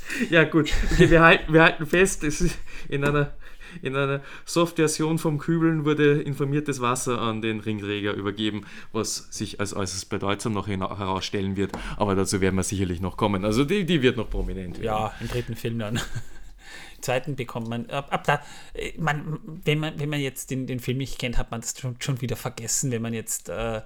Ja, 0.29 0.43
gut. 0.43 0.71
Okay, 0.91 1.09
wir, 1.09 1.21
halten, 1.21 1.53
wir 1.53 1.63
halten 1.63 1.85
fest, 1.85 2.23
es 2.23 2.41
ist 2.41 2.57
in 2.89 3.03
einer, 3.03 3.33
in 3.81 3.95
einer 3.95 4.21
Soft-Version 4.45 5.17
vom 5.17 5.37
Kübeln 5.37 5.85
wurde 5.85 6.21
informiertes 6.21 6.81
Wasser 6.81 7.21
an 7.21 7.41
den 7.41 7.59
Ringträger 7.59 8.13
übergeben, 8.13 8.65
was 8.91 9.27
sich 9.31 9.59
als 9.59 9.75
äußerst 9.75 10.09
bedeutsam 10.09 10.53
noch 10.53 10.67
herausstellen 10.67 11.55
wird. 11.55 11.71
Aber 11.97 12.15
dazu 12.15 12.41
werden 12.41 12.55
wir 12.55 12.63
sicherlich 12.63 13.01
noch 13.01 13.17
kommen. 13.17 13.45
Also 13.45 13.65
die, 13.65 13.85
die 13.85 14.01
wird 14.01 14.17
noch 14.17 14.29
prominent 14.29 14.77
werden. 14.77 14.85
Ja, 14.85 15.13
im 15.19 15.27
dritten 15.27 15.55
Film 15.55 15.79
dann. 15.79 15.95
Im 15.95 17.01
zweiten 17.01 17.35
bekommt 17.35 17.67
man, 17.67 17.89
ab, 17.89 18.07
ab 18.11 18.23
da, 18.25 18.41
äh, 18.73 18.93
man, 18.97 19.39
wenn 19.63 19.79
man, 19.79 19.99
wenn 19.99 20.09
man 20.09 20.19
jetzt 20.19 20.51
den, 20.51 20.67
den 20.67 20.79
Film 20.79 20.97
nicht 20.97 21.19
kennt, 21.19 21.37
hat 21.37 21.51
man 21.51 21.61
das 21.61 21.77
schon, 21.79 21.97
schon 21.99 22.21
wieder 22.21 22.35
vergessen. 22.35 22.91
Wenn 22.91 23.01
man 23.01 23.13
jetzt 23.13 23.49
äh, 23.49 23.81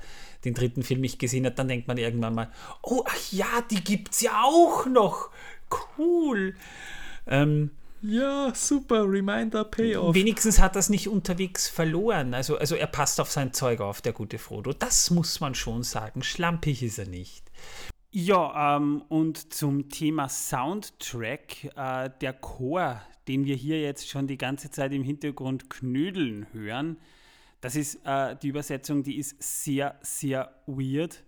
den 0.46 0.54
dritten 0.54 0.84
Film 0.84 1.02
nicht 1.02 1.20
gesehen 1.20 1.46
hat, 1.46 1.60
dann 1.60 1.68
denkt 1.68 1.88
man 1.88 1.98
irgendwann 1.98 2.36
mal, 2.36 2.52
oh, 2.82 3.04
ach 3.06 3.32
ja, 3.32 3.48
die 3.70 3.84
gibt's 3.84 4.22
ja 4.22 4.44
auch 4.44 4.86
noch. 4.86 5.30
Cool. 5.98 6.56
Ähm, 7.28 7.72
Ja, 8.02 8.54
super. 8.56 9.04
Reminder, 9.10 9.64
Payoff. 9.66 10.16
wenigstens 10.16 10.60
hat 10.60 10.76
er 10.76 10.80
es 10.80 10.90
nicht 10.90 11.08
unterwegs 11.10 11.68
verloren. 11.68 12.34
Also, 12.34 12.58
also 12.58 12.76
er 12.76 12.88
passt 12.88 13.20
auf 13.20 13.30
sein 13.32 13.54
Zeug 13.54 13.82
auf, 13.82 14.02
der 14.02 14.14
gute 14.14 14.38
Frodo. 14.38 14.74
Das 14.74 15.12
muss 15.12 15.40
man 15.40 15.54
schon 15.56 15.84
sagen. 15.84 16.24
Schlampig 16.24 16.82
ist 16.84 16.98
er 17.00 17.08
nicht. 17.08 17.52
Ja, 18.12 18.78
ähm, 18.78 19.04
und 19.10 19.54
zum 19.54 19.90
Thema 19.90 20.30
Soundtrack, 20.30 21.66
äh, 21.76 22.10
der 22.22 22.34
Chor, 22.34 23.02
den 23.28 23.46
wir 23.46 23.56
hier 23.56 23.80
jetzt 23.82 24.10
schon 24.10 24.26
die 24.26 24.38
ganze 24.38 24.72
Zeit 24.72 24.94
im 24.94 25.04
Hintergrund 25.04 25.70
knödeln 25.70 26.48
hören, 26.52 26.98
das 27.62 27.76
ist 27.76 28.00
äh, 28.06 28.36
die 28.42 28.48
Übersetzung, 28.48 29.04
die 29.04 29.18
ist 29.18 29.36
sehr, 29.40 30.00
sehr 30.02 30.54
weird. 30.66 31.22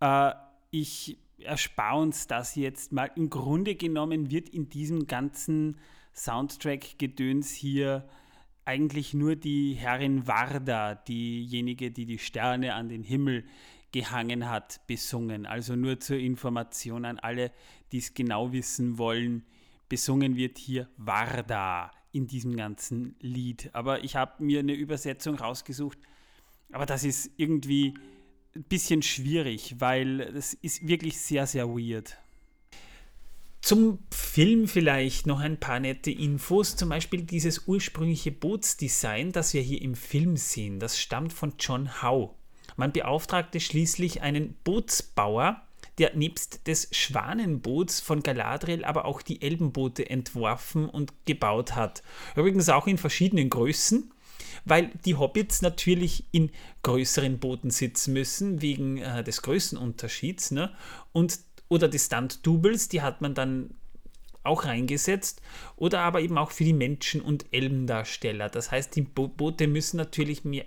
Äh, 0.00 0.32
ich 0.70 1.18
erspare 1.38 2.00
uns 2.00 2.26
das 2.26 2.54
jetzt 2.54 2.92
mal. 2.92 3.10
Im 3.16 3.30
Grunde 3.30 3.74
genommen 3.74 4.30
wird 4.30 4.48
in 4.48 4.68
diesem 4.68 5.06
ganzen 5.06 5.76
Soundtrack-Gedöns 6.14 7.52
hier 7.52 8.08
eigentlich 8.64 9.14
nur 9.14 9.36
die 9.36 9.74
Herrin 9.74 10.26
Varda, 10.26 10.94
diejenige, 10.94 11.90
die 11.90 12.06
die 12.06 12.18
Sterne 12.18 12.74
an 12.74 12.88
den 12.88 13.04
Himmel 13.04 13.44
gehangen 13.92 14.48
hat, 14.48 14.80
besungen. 14.86 15.46
Also 15.46 15.76
nur 15.76 16.00
zur 16.00 16.16
Information 16.16 17.04
an 17.04 17.18
alle, 17.18 17.52
die 17.92 17.98
es 17.98 18.14
genau 18.14 18.52
wissen 18.52 18.98
wollen. 18.98 19.44
Besungen 19.88 20.36
wird 20.36 20.58
hier 20.58 20.88
Varda 20.96 21.92
in 22.12 22.26
diesem 22.26 22.56
ganzen 22.56 23.14
Lied. 23.20 23.70
Aber 23.72 24.02
ich 24.02 24.16
habe 24.16 24.42
mir 24.42 24.60
eine 24.60 24.74
Übersetzung 24.74 25.36
rausgesucht. 25.36 25.98
Aber 26.72 26.86
das 26.86 27.04
ist 27.04 27.30
irgendwie 27.36 27.94
ein 28.56 28.64
bisschen 28.64 29.02
schwierig, 29.02 29.76
weil 29.78 30.32
das 30.32 30.54
ist 30.54 30.86
wirklich 30.86 31.18
sehr, 31.20 31.46
sehr 31.46 31.68
weird. 31.68 32.16
Zum 33.60 33.98
Film 34.10 34.68
vielleicht 34.68 35.26
noch 35.26 35.40
ein 35.40 35.58
paar 35.58 35.80
nette 35.80 36.10
Infos. 36.10 36.76
Zum 36.76 36.88
Beispiel 36.88 37.22
dieses 37.22 37.66
ursprüngliche 37.66 38.30
Bootsdesign, 38.30 39.32
das 39.32 39.54
wir 39.54 39.62
hier 39.62 39.82
im 39.82 39.94
Film 39.94 40.36
sehen, 40.36 40.78
das 40.78 40.98
stammt 40.98 41.32
von 41.32 41.54
John 41.58 42.02
Howe. 42.02 42.30
Man 42.76 42.92
beauftragte 42.92 43.58
schließlich 43.58 44.22
einen 44.22 44.54
Bootsbauer, 44.62 45.62
der 45.98 46.14
nebst 46.14 46.66
des 46.66 46.88
Schwanenboots 46.92 48.00
von 48.00 48.22
Galadriel 48.22 48.84
aber 48.84 49.04
auch 49.04 49.22
die 49.22 49.42
Elbenboote 49.42 50.08
entworfen 50.08 50.88
und 50.88 51.12
gebaut 51.24 51.74
hat. 51.74 52.02
Übrigens 52.36 52.68
auch 52.68 52.86
in 52.86 52.98
verschiedenen 52.98 53.50
Größen, 53.50 54.12
weil 54.66 54.90
die 55.04 55.14
Hobbits 55.14 55.62
natürlich 55.62 56.24
in 56.32 56.50
größeren 56.82 57.38
Booten 57.38 57.70
sitzen 57.70 58.12
müssen, 58.12 58.60
wegen 58.60 58.98
äh, 58.98 59.24
des 59.24 59.40
Größenunterschieds. 59.42 60.50
Ne? 60.50 60.74
Und, 61.12 61.38
oder 61.68 61.88
des 61.88 62.06
Stunt-Doubles, 62.06 62.88
die 62.88 63.00
hat 63.00 63.22
man 63.22 63.34
dann 63.34 63.70
auch 64.42 64.64
reingesetzt. 64.64 65.40
Oder 65.76 66.00
aber 66.00 66.20
eben 66.20 66.36
auch 66.36 66.50
für 66.50 66.64
die 66.64 66.72
Menschen- 66.72 67.22
und 67.22 67.46
Elbendarsteller. 67.52 68.48
Das 68.48 68.70
heißt, 68.70 68.94
die 68.96 69.02
Bo 69.02 69.28
Boote 69.28 69.68
müssen 69.68 69.96
natürlich 69.96 70.44
mehr, 70.44 70.64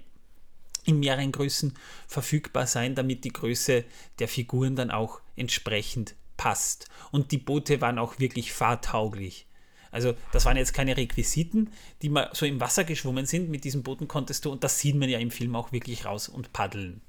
in 0.85 0.99
mehreren 0.99 1.31
Größen 1.31 1.73
verfügbar 2.07 2.67
sein, 2.67 2.95
damit 2.95 3.25
die 3.25 3.33
Größe 3.33 3.83
der 4.19 4.27
Figuren 4.27 4.75
dann 4.75 4.91
auch 4.91 5.21
entsprechend 5.35 6.15
passt. 6.37 6.87
Und 7.11 7.33
die 7.33 7.37
Boote 7.37 7.81
waren 7.81 7.99
auch 7.99 8.17
wirklich 8.19 8.53
fahrtauglich. 8.53 9.45
Also 9.91 10.15
das 10.31 10.45
waren 10.45 10.57
jetzt 10.57 10.73
keine 10.73 10.95
Requisiten, 10.95 11.71
die 12.01 12.09
mal 12.09 12.29
so 12.33 12.45
im 12.45 12.59
Wasser 12.59 12.83
geschwommen 12.83 13.25
sind. 13.25 13.49
Mit 13.49 13.63
diesen 13.63 13.83
Booten 13.83 14.07
konntest 14.07 14.45
du, 14.45 14.51
und 14.51 14.63
das 14.63 14.79
sieht 14.79 14.95
man 14.95 15.09
ja 15.09 15.19
im 15.19 15.31
Film 15.31 15.55
auch 15.55 15.71
wirklich 15.71 16.05
raus 16.05 16.29
und 16.29 16.53
paddeln. 16.53 17.01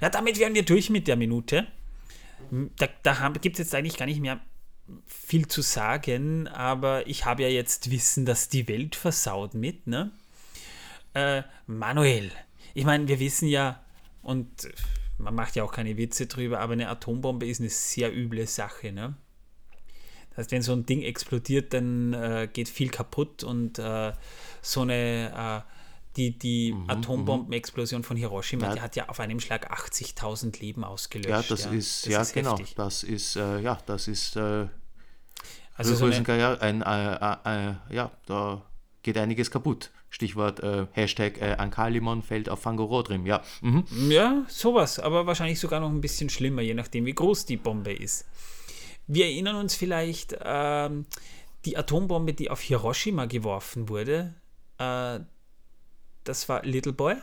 Ja, 0.00 0.10
damit 0.10 0.38
wären 0.38 0.54
wir 0.54 0.64
durch 0.64 0.90
mit 0.90 1.08
der 1.08 1.16
Minute. 1.16 1.66
Da, 2.76 2.88
da 3.02 3.28
gibt 3.40 3.56
es 3.56 3.58
jetzt 3.58 3.74
eigentlich 3.74 3.96
gar 3.96 4.06
nicht 4.06 4.20
mehr 4.20 4.40
viel 5.06 5.48
zu 5.48 5.62
sagen, 5.62 6.48
aber 6.48 7.06
ich 7.06 7.24
habe 7.24 7.42
ja 7.42 7.48
jetzt 7.48 7.90
Wissen, 7.90 8.24
dass 8.24 8.48
die 8.48 8.68
Welt 8.68 8.94
versaut 8.94 9.54
mit, 9.54 9.86
ne? 9.86 10.12
Äh, 11.14 11.42
Manuel, 11.66 12.30
ich 12.74 12.84
meine, 12.84 13.08
wir 13.08 13.18
wissen 13.18 13.48
ja, 13.48 13.82
und 14.22 14.68
man 15.18 15.34
macht 15.34 15.56
ja 15.56 15.64
auch 15.64 15.72
keine 15.72 15.96
Witze 15.96 16.26
drüber, 16.26 16.60
aber 16.60 16.74
eine 16.74 16.88
Atombombe 16.88 17.46
ist 17.46 17.60
eine 17.60 17.70
sehr 17.70 18.14
üble 18.14 18.46
Sache, 18.46 18.92
ne? 18.92 19.16
Das 20.36 20.44
heißt, 20.44 20.52
wenn 20.52 20.62
so 20.62 20.72
ein 20.72 20.84
Ding 20.84 21.02
explodiert, 21.02 21.72
dann 21.72 22.12
äh, 22.12 22.48
geht 22.52 22.68
viel 22.68 22.90
kaputt 22.90 23.42
und 23.42 23.78
äh, 23.78 24.12
so 24.60 24.82
eine, 24.82 25.64
äh, 25.64 25.72
die, 26.16 26.38
die 26.38 26.72
mhm, 26.72 26.90
Atombombenexplosion 26.90 28.02
von 28.02 28.18
Hiroshima, 28.18 28.66
ja. 28.66 28.74
die 28.74 28.80
hat 28.82 28.96
ja 28.96 29.08
auf 29.08 29.18
einem 29.18 29.40
Schlag 29.40 29.72
80.000 29.72 30.60
Leben 30.60 30.84
ausgelöscht. 30.84 31.30
Ja, 31.30 31.42
das 31.42 31.64
ja. 31.64 31.70
ist, 31.70 32.04
das 32.04 32.12
ja 32.12 32.20
ist 32.20 32.34
genau, 32.34 32.58
heftig. 32.58 32.74
das 32.74 33.02
ist, 33.02 33.36
äh, 33.36 33.60
ja, 33.60 33.78
das 33.86 34.08
ist, 34.08 34.36
äh, 34.36 34.66
also 35.74 35.94
so 35.94 36.04
eine, 36.04 36.60
ein, 36.60 36.82
äh, 36.82 37.94
ja, 37.94 38.10
da 38.26 38.62
geht 39.02 39.16
einiges 39.16 39.50
kaputt. 39.50 39.90
Stichwort 40.10 40.60
äh, 40.60 40.86
Hashtag 40.92 41.40
äh, 41.40 41.56
Ankalimon 41.56 42.22
fällt 42.22 42.48
auf 42.48 42.60
Fangorodrim, 42.60 43.26
ja. 43.26 43.42
Mhm. 43.62 43.84
Ja, 44.10 44.44
sowas, 44.48 44.98
aber 44.98 45.26
wahrscheinlich 45.26 45.60
sogar 45.60 45.80
noch 45.80 45.90
ein 45.90 46.00
bisschen 46.00 46.28
schlimmer, 46.28 46.62
je 46.62 46.74
nachdem, 46.74 47.06
wie 47.06 47.14
groß 47.14 47.46
die 47.46 47.56
Bombe 47.56 47.92
ist. 47.92 48.26
Wir 49.06 49.26
erinnern 49.26 49.56
uns 49.56 49.74
vielleicht, 49.74 50.36
ähm, 50.42 51.06
die 51.64 51.76
Atombombe, 51.76 52.32
die 52.32 52.50
auf 52.50 52.60
Hiroshima 52.60 53.26
geworfen 53.26 53.88
wurde, 53.88 54.34
äh, 54.78 55.20
das 56.24 56.48
war 56.48 56.64
Little 56.64 56.92
Boy. 56.92 57.16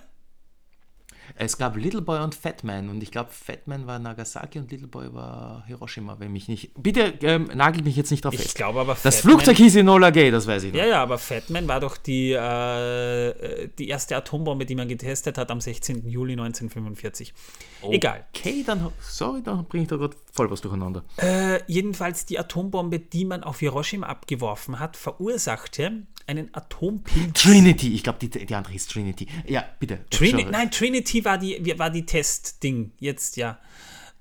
Es 1.36 1.58
gab 1.58 1.76
Little 1.76 2.02
Boy 2.02 2.19
und 2.22 2.36
Fat 2.36 2.63
Man 2.63 2.89
und 2.89 3.02
ich 3.02 3.12
glaube, 3.12 3.32
Fat 3.32 3.67
Man 3.67 3.88
war 3.88 3.98
Nagasaki 3.98 4.60
und 4.60 4.72
Little 4.72 4.88
Boy 4.88 5.13
war 5.13 5.63
Hiroshima, 5.65 6.19
wenn 6.19 6.32
mich 6.32 6.48
nicht. 6.48 6.72
Bitte 6.78 7.13
ähm, 7.22 7.50
nagelt 7.54 7.86
mich 7.86 7.96
jetzt 7.96 8.12
nicht 8.12 8.24
drauf 8.24 8.34
fest. 8.34 8.46
Ich 8.46 8.54
glaube 8.54 8.80
aber. 8.80 8.96
Das 9.02 9.15
Fat 9.15 9.24
Flugzeug 9.24 9.58
Man, 9.58 9.63
hieß 9.63 9.76
Enola 9.78 10.12
Gay, 10.12 10.30
das 10.30 10.46
weiß 10.46 10.63
ich 10.63 10.74
noch. 10.74 10.80
Ja, 10.80 10.86
ja, 10.86 11.02
aber 11.02 11.17
Fat 11.17 11.50
Man 11.50 11.67
war 11.67 11.80
doch 11.80 11.98
die, 11.98 12.34
äh, 12.34 13.69
die 13.80 13.88
erste 13.88 14.15
Atombombe, 14.15 14.65
die 14.65 14.76
man 14.76 14.88
getestet 14.88 15.38
hat 15.38 15.50
am 15.50 15.60
16. 15.60 16.08
Juli 16.08 16.34
1945. 16.34 17.34
Okay, 17.82 17.96
Egal. 17.96 18.26
Okay, 18.36 18.63
dann, 18.65 18.91
sorry, 19.02 19.41
dann 19.43 19.65
bringe 19.65 19.84
ich 19.84 19.89
da 19.89 19.98
gerade 19.98 20.15
voll 20.32 20.52
was 20.52 20.62
durcheinander. 20.62 21.04
Äh, 21.17 21.62
jedenfalls 21.67 22.26
die 22.26 22.38
Atombombe, 22.38 23.00
die 23.00 23.26
man 23.26 23.43
auf 23.43 23.60
Hiroshima 23.60 24.08
abgeworfen 24.08 24.80
hat, 24.80 24.98
verursachte 24.98 26.04
einen 26.28 26.54
Atompilz. 26.54 27.42
Trinity, 27.42 27.94
ich 27.94 28.04
glaube, 28.04 28.20
die, 28.20 28.30
die 28.30 28.56
andere 28.56 28.74
hieß 28.74 28.88
Trinity. 28.88 29.28
Ja, 29.46 29.66
bitte. 29.80 30.06
Trini 30.10 30.46
Nein, 30.46 30.72
Trinity 30.72 31.26
war 31.26 31.38
die, 31.38 31.78
war 31.78 31.90
die 31.90 32.06
Test-Ding. 32.06 32.92
Jetzt, 33.00 33.38
ja. 33.38 33.60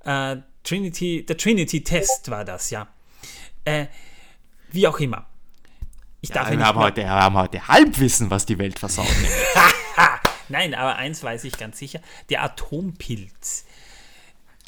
Äh, 0.05 0.39
Trinity, 0.65 1.25
der 1.27 1.37
Trinity-Test 1.37 2.31
war 2.31 2.45
das, 2.45 2.71
ja. 2.71 2.89
Äh, 3.65 3.87
wie 4.71 4.87
auch 4.87 4.99
immer. 5.01 5.27
Ich 6.21 6.31
darf 6.31 6.51
ja, 6.51 6.59
wir, 6.59 6.65
haben 6.65 6.79
heute, 6.79 7.01
wir 7.03 7.11
haben 7.11 7.37
heute 7.37 7.67
Halbwissen, 7.67 8.31
was 8.31 8.47
die 8.47 8.59
Welt 8.59 8.79
versaut. 8.79 9.07
Nein, 10.49 10.75
aber 10.75 10.97
eins 10.97 11.23
weiß 11.23 11.45
ich 11.45 11.59
ganz 11.59 11.79
sicher. 11.79 12.01
Der 12.31 12.43
Atompilz, 12.45 13.65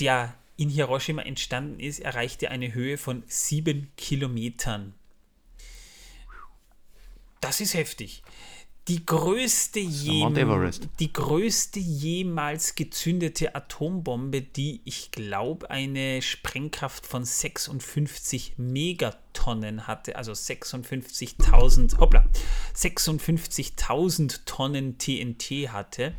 der 0.01 0.35
in 0.57 0.69
Hiroshima 0.69 1.23
entstanden 1.23 1.79
ist, 1.79 2.01
erreichte 2.01 2.51
eine 2.51 2.75
Höhe 2.75 2.99
von 2.99 3.23
sieben 3.27 3.91
Kilometern. 3.97 4.95
Das 7.45 7.61
ist 7.61 7.75
heftig. 7.75 8.23
Die 8.89 9.05
größte, 9.05 9.79
je, 9.79 10.27
die 10.99 11.13
größte 11.13 11.79
jemals 11.79 12.75
gezündete 12.75 13.55
Atombombe, 13.55 14.41
die 14.41 14.81
ich 14.87 15.11
glaube 15.11 15.69
eine 15.69 16.23
Sprengkraft 16.23 17.07
von 17.07 17.23
56 17.23 18.55
Megatonnen 18.57 19.87
hatte, 19.87 20.17
also 20.17 20.33
56.000, 20.33 21.99
hoppla, 21.99 22.27
56.000 22.75 24.41
Tonnen 24.47 24.97
TNT 24.97 25.71
hatte, 25.71 26.15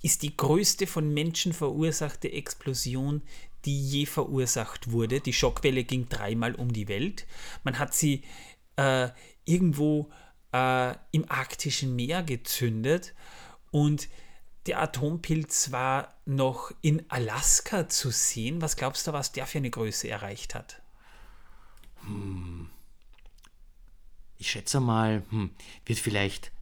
ist 0.00 0.22
die 0.22 0.36
größte 0.36 0.86
von 0.86 1.12
Menschen 1.12 1.52
verursachte 1.52 2.30
Explosion, 2.30 3.22
die 3.64 3.80
je 3.80 4.06
verursacht 4.06 4.92
wurde. 4.92 5.18
Die 5.18 5.32
Schockwelle 5.32 5.82
ging 5.82 6.08
dreimal 6.08 6.54
um 6.54 6.72
die 6.72 6.86
Welt. 6.86 7.26
Man 7.64 7.80
hat 7.80 7.94
sie 7.94 8.22
äh, 8.76 9.08
irgendwo 9.44 10.08
äh, 10.52 10.94
im 11.12 11.30
arktischen 11.30 11.96
Meer 11.96 12.22
gezündet 12.22 13.14
und 13.70 14.08
der 14.66 14.82
Atompilz 14.82 15.70
war 15.70 16.14
noch 16.24 16.72
in 16.82 17.08
Alaska 17.08 17.88
zu 17.88 18.10
sehen. 18.10 18.60
Was 18.60 18.76
glaubst 18.76 19.06
du, 19.06 19.12
was 19.12 19.32
der 19.32 19.46
für 19.46 19.58
eine 19.58 19.70
Größe 19.70 20.08
erreicht 20.08 20.54
hat? 20.54 20.82
Hm. 22.00 22.68
Ich 24.38 24.50
schätze 24.50 24.80
mal, 24.80 25.22
hm, 25.30 25.50
wird 25.84 25.98
vielleicht 25.98 26.52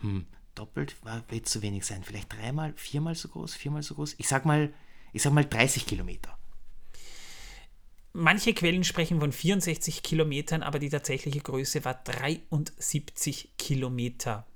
hm, 0.00 0.26
doppelt, 0.54 0.96
wird 1.28 1.48
zu 1.48 1.60
wenig 1.62 1.84
sein. 1.84 2.04
Vielleicht 2.04 2.32
dreimal, 2.32 2.72
viermal 2.76 3.14
so 3.14 3.28
groß, 3.28 3.54
viermal 3.54 3.82
so 3.82 3.94
groß. 3.94 4.14
Ich 4.18 4.28
sag 4.28 4.44
mal, 4.44 4.72
ich 5.12 5.22
sag 5.22 5.32
mal 5.32 5.44
30 5.44 5.86
Kilometer. 5.86 6.37
Manche 8.12 8.54
Quellen 8.54 8.84
sprechen 8.84 9.20
von 9.20 9.32
64 9.32 10.02
Kilometern, 10.02 10.62
aber 10.62 10.78
die 10.78 10.88
tatsächliche 10.88 11.40
Größe 11.40 11.84
war 11.84 11.94
73 11.94 13.56
Kilometer. 13.58 14.46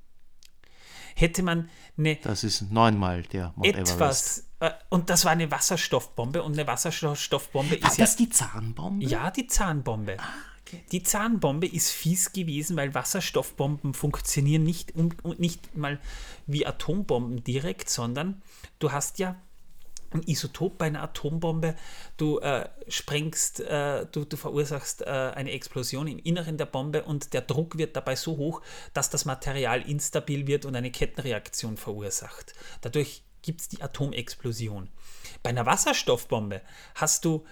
Hätte 1.15 1.43
man 1.43 1.69
eine. 1.99 2.17
Das 2.17 2.45
ist 2.45 2.71
neunmal 2.71 3.23
der 3.23 3.53
Mount 3.57 3.77
etwas. 3.77 4.49
Äh, 4.61 4.71
und 4.89 5.11
das 5.11 5.25
war 5.25 5.33
eine 5.33 5.51
Wasserstoffbombe 5.51 6.43
und 6.43 6.53
eine 6.55 6.67
Wasserstoffbombe 6.67 7.77
ist. 7.77 7.85
War 7.85 7.97
das 7.97 8.17
die 8.17 8.31
Zahnbombe? 8.31 9.05
Ja, 9.05 9.31
die 9.31 9.47
Zahnbombe. 9.47 10.17
Ah, 10.19 10.29
okay. 10.63 10.83
Die 10.91 11.03
Zahnbombe 11.03 11.67
ist 11.67 11.91
fies 11.91 12.33
gewesen, 12.33 12.77
weil 12.77 12.95
Wasserstoffbomben 12.95 13.93
funktionieren 13.93 14.63
nicht, 14.63 14.95
um, 14.95 15.11
nicht 15.39 15.77
mal 15.77 16.01
wie 16.47 16.67
Atombomben 16.67 17.45
direkt, 17.45 17.91
sondern 17.91 18.43
du 18.79 18.93
hast 18.93 19.19
ja 19.19 19.37
ein 20.15 20.23
Isotop 20.23 20.79
bei 20.79 20.87
einer 20.87 21.03
Atombombe, 21.03 21.75
du 22.17 22.39
äh, 22.41 22.69
sprengst, 22.89 23.61
äh, 23.61 24.07
du, 24.11 24.25
du, 24.25 24.37
verursachst 24.37 25.03
äh, 25.03 25.05
eine 25.07 25.53
Explosion 25.53 26.07
im 26.07 26.19
Inneren 26.19 26.59
der 26.59 26.67
Bombe 26.67 27.05
und 27.05 27.33
der 27.33 27.43
Druck 27.43 27.79
wird 27.79 27.97
dabei 27.97 28.17
so 28.17 28.37
hoch, 28.37 28.63
dass 28.95 29.11
das 29.11 29.25
Material 29.25 29.83
instabil 29.83 30.47
wird 30.47 30.65
und 30.65 30.77
eine 30.77 30.91
Kettenreaktion 30.91 31.77
verursacht. 31.77 32.55
Dadurch 32.81 33.23
gibt 33.43 33.61
es 33.61 33.69
die 33.69 33.83
Atomexplosion. 33.83 34.89
Bei 35.43 35.51
einer 35.51 35.67
Wasserstoffbombe 35.67 36.63
hast 36.95 37.25
du 37.25 37.45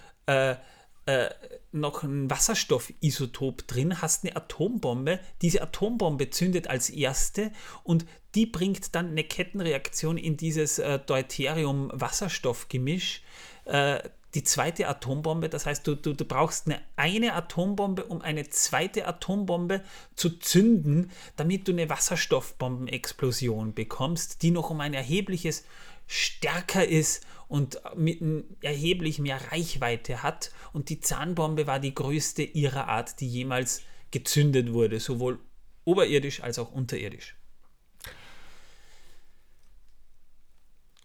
äh, 1.07 1.31
noch 1.73 2.03
ein 2.03 2.29
Wasserstoffisotop 2.31 3.67
drin, 3.67 4.03
hast 4.03 4.25
eine 4.25 4.37
Atombombe. 4.37 5.19
Diese 5.43 5.63
Atombombe 5.63 6.31
zündet 6.31 6.69
als 6.69 6.91
erste 6.91 7.53
und 7.85 8.07
die 8.35 8.47
bringt 8.47 8.95
dann 8.95 9.09
eine 9.09 9.25
Kettenreaktion 9.25 10.17
in 10.19 10.37
dieses 10.37 10.79
äh, 10.79 10.99
Deuterium-Wasserstoff-Gemisch. 10.99 13.23
Äh, 13.65 14.01
die 14.35 14.45
zweite 14.45 14.87
Atombombe, 14.87 15.49
das 15.49 15.67
heißt, 15.67 15.85
du, 15.87 15.97
du, 15.97 16.13
du 16.13 16.25
brauchst 16.25 16.67
eine, 16.67 16.81
eine 16.95 17.35
Atombombe, 17.35 18.05
um 18.05 18.23
eine 18.23 18.49
zweite 18.49 19.09
Atombombe 19.09 19.83
zu 20.15 20.39
zünden, 20.39 21.11
damit 21.35 21.67
du 21.67 21.73
eine 21.73 21.91
Wasserstoffbombenexplosion 21.91 23.75
bekommst, 23.75 24.43
die 24.43 24.53
noch 24.53 24.71
um 24.71 24.81
ein 24.81 24.95
erhebliches 24.95 25.65
stärker 26.11 26.87
ist 26.87 27.25
und 27.47 27.81
mit 27.97 28.21
erheblich 28.61 29.21
mehr 29.21 29.41
Reichweite 29.53 30.23
hat. 30.23 30.51
Und 30.73 30.89
die 30.89 31.01
Zahnbombe 31.01 31.67
war 31.67 31.79
die 31.79 31.95
größte 31.95 32.43
ihrer 32.43 32.89
Art, 32.89 33.21
die 33.21 33.29
jemals 33.29 33.83
gezündet 34.11 34.73
wurde, 34.73 34.99
sowohl 34.99 35.39
oberirdisch 35.85 36.43
als 36.43 36.59
auch 36.59 36.73
unterirdisch. 36.73 37.37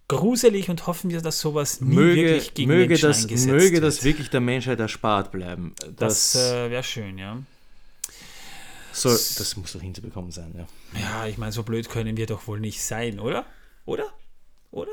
gruselig 0.07 0.69
und 0.69 0.85
hoffen 0.87 1.09
wir, 1.09 1.21
dass 1.21 1.39
sowas 1.39 1.81
nie 1.81 1.95
möge, 1.95 2.21
wirklich 2.21 2.53
gegen 2.53 2.69
möge 2.69 2.89
Menschen 2.89 3.07
das, 3.07 3.23
eingesetzt 3.23 3.51
Möge 3.51 3.71
wird. 3.73 3.83
das 3.83 4.03
wirklich 4.03 4.29
der 4.29 4.41
Menschheit 4.41 4.79
erspart 4.79 5.31
bleiben. 5.31 5.73
Das, 5.95 6.33
das 6.33 6.35
äh, 6.35 6.69
wäre 6.69 6.83
schön, 6.83 7.17
ja. 7.17 7.41
So, 8.91 9.09
das 9.09 9.57
muss 9.57 9.73
doch 9.73 9.81
hinzubekommen 9.81 10.31
sein, 10.31 10.53
ja. 10.55 10.67
Ja, 10.99 11.27
ich 11.27 11.37
meine, 11.37 11.51
so 11.51 11.63
blöd 11.63 11.89
können 11.89 12.17
wir 12.17 12.27
doch 12.27 12.47
wohl 12.47 12.59
nicht 12.59 12.81
sein, 12.81 13.19
oder? 13.19 13.45
Oder? 13.85 14.13
Oder? 14.75 14.91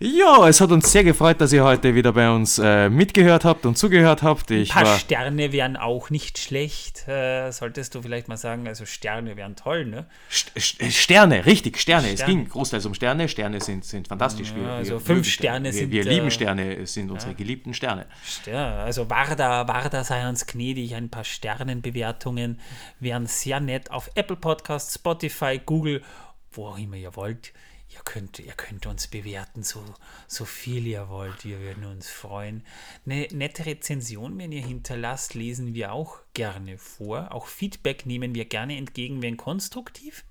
Ja, 0.00 0.48
es 0.48 0.60
hat 0.60 0.70
uns 0.70 0.90
sehr 0.90 1.04
gefreut, 1.04 1.40
dass 1.40 1.52
ihr 1.52 1.64
heute 1.64 1.94
wieder 1.94 2.12
bei 2.12 2.28
uns 2.28 2.58
äh, 2.58 2.90
mitgehört 2.90 3.44
habt 3.44 3.64
und 3.64 3.78
zugehört 3.78 4.22
habt. 4.22 4.50
Ich 4.50 4.74
Ein 4.74 4.84
paar 4.84 4.98
Sterne 4.98 5.52
wären 5.52 5.76
auch 5.78 6.10
nicht 6.10 6.36
schlecht, 6.36 7.08
äh, 7.08 7.50
solltest 7.52 7.94
du 7.94 8.02
vielleicht 8.02 8.28
mal 8.28 8.36
sagen. 8.36 8.66
Also 8.66 8.84
Sterne 8.84 9.36
wären 9.36 9.56
toll, 9.56 9.86
ne? 9.86 10.06
St 10.30 10.52
Sterne, 10.92 11.46
richtig, 11.46 11.78
Sterne. 11.78 12.08
Sterne. 12.08 12.20
Es 12.20 12.26
ging 12.26 12.48
großteils 12.48 12.84
um 12.84 12.92
Sterne. 12.92 13.28
Sterne 13.28 13.60
sind, 13.60 13.84
sind 13.84 14.08
fantastisch. 14.08 14.50
Ja, 14.50 14.56
wir, 14.56 14.68
also 14.72 14.92
wir, 14.94 15.00
fünf 15.00 15.26
Sterne 15.26 15.66
wir, 15.66 15.72
sind... 15.72 15.90
Wir, 15.90 16.04
lieben 16.04 16.26
äh, 16.26 16.30
Sterne, 16.30 16.76
es 16.76 16.92
sind 16.92 17.10
unsere 17.10 17.30
ja. 17.30 17.38
geliebten 17.38 17.72
Sterne. 17.72 18.06
Ja, 18.44 18.84
also 18.84 19.08
Warda, 19.08 19.68
Warda 19.68 20.04
sei 20.04 20.28
uns 20.28 20.46
gnädig. 20.46 20.94
Ein 20.96 21.08
paar 21.08 21.24
Sternenbewertungen 21.24 22.60
wären 23.00 23.26
sehr 23.26 23.60
nett 23.60 23.90
auf 23.90 24.10
Apple 24.16 24.36
Podcasts, 24.36 24.96
Spotify, 24.96 25.60
Google, 25.64 26.02
wo 26.50 26.66
auch 26.66 26.78
immer 26.78 26.96
ihr 26.96 27.14
wollt 27.16 27.52
ihr 27.94 28.00
könnt, 28.04 28.38
ihr 28.38 28.52
könnt 28.52 28.86
uns 28.86 29.06
bewerten, 29.06 29.62
so, 29.62 29.82
so 30.26 30.44
viel 30.44 30.86
ihr 30.86 31.08
wollt. 31.08 31.44
Wir 31.44 31.60
würden 31.60 31.84
uns 31.84 32.10
freuen. 32.10 32.64
Eine 33.06 33.28
nette 33.30 33.66
Rezension, 33.66 34.38
wenn 34.38 34.52
ihr 34.52 34.62
hinterlasst, 34.62 35.34
lesen 35.34 35.74
wir 35.74 35.92
auch 35.92 36.18
gerne 36.34 36.78
vor. 36.78 37.32
Auch 37.32 37.46
Feedback 37.46 38.06
nehmen 38.06 38.34
wir 38.34 38.46
gerne 38.46 38.76
entgegen, 38.76 39.22
wenn 39.22 39.36
konstruktiv. 39.36 40.24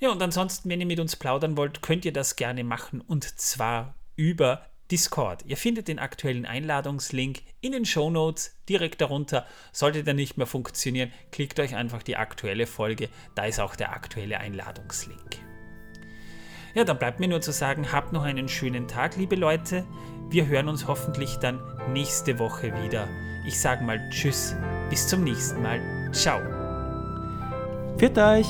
Ja, 0.00 0.10
und 0.10 0.22
ansonsten, 0.22 0.68
wenn 0.68 0.80
ihr 0.80 0.86
mit 0.86 1.00
uns 1.00 1.16
plaudern 1.16 1.56
wollt, 1.56 1.80
könnt 1.80 2.04
ihr 2.04 2.12
das 2.12 2.36
gerne 2.36 2.64
machen 2.64 3.00
und 3.00 3.24
zwar 3.40 3.94
über 4.16 4.66
Discord. 4.90 5.44
Ihr 5.46 5.56
findet 5.56 5.88
den 5.88 5.98
aktuellen 5.98 6.44
Einladungslink 6.44 7.40
in 7.62 7.72
den 7.72 7.86
Show 7.86 8.10
Notes 8.10 8.54
direkt 8.68 9.00
darunter. 9.00 9.46
Sollte 9.72 10.04
der 10.04 10.12
nicht 10.12 10.36
mehr 10.36 10.46
funktionieren, 10.46 11.10
klickt 11.30 11.58
euch 11.58 11.74
einfach 11.74 12.02
die 12.02 12.16
aktuelle 12.16 12.66
Folge. 12.66 13.08
Da 13.34 13.46
ist 13.46 13.60
auch 13.60 13.76
der 13.76 13.92
aktuelle 13.92 14.38
Einladungslink. 14.38 15.53
Ja, 16.74 16.82
dann 16.82 16.98
bleibt 16.98 17.20
mir 17.20 17.28
nur 17.28 17.40
zu 17.40 17.52
sagen, 17.52 17.92
habt 17.92 18.12
noch 18.12 18.24
einen 18.24 18.48
schönen 18.48 18.88
Tag, 18.88 19.16
liebe 19.16 19.36
Leute. 19.36 19.84
Wir 20.28 20.46
hören 20.48 20.68
uns 20.68 20.88
hoffentlich 20.88 21.36
dann 21.36 21.60
nächste 21.92 22.40
Woche 22.40 22.72
wieder. 22.82 23.06
Ich 23.46 23.60
sage 23.60 23.84
mal 23.84 24.00
Tschüss, 24.10 24.56
bis 24.90 25.06
zum 25.06 25.22
nächsten 25.22 25.62
Mal. 25.62 25.80
Ciao. 26.12 26.40
Für 27.96 28.10
euch! 28.20 28.48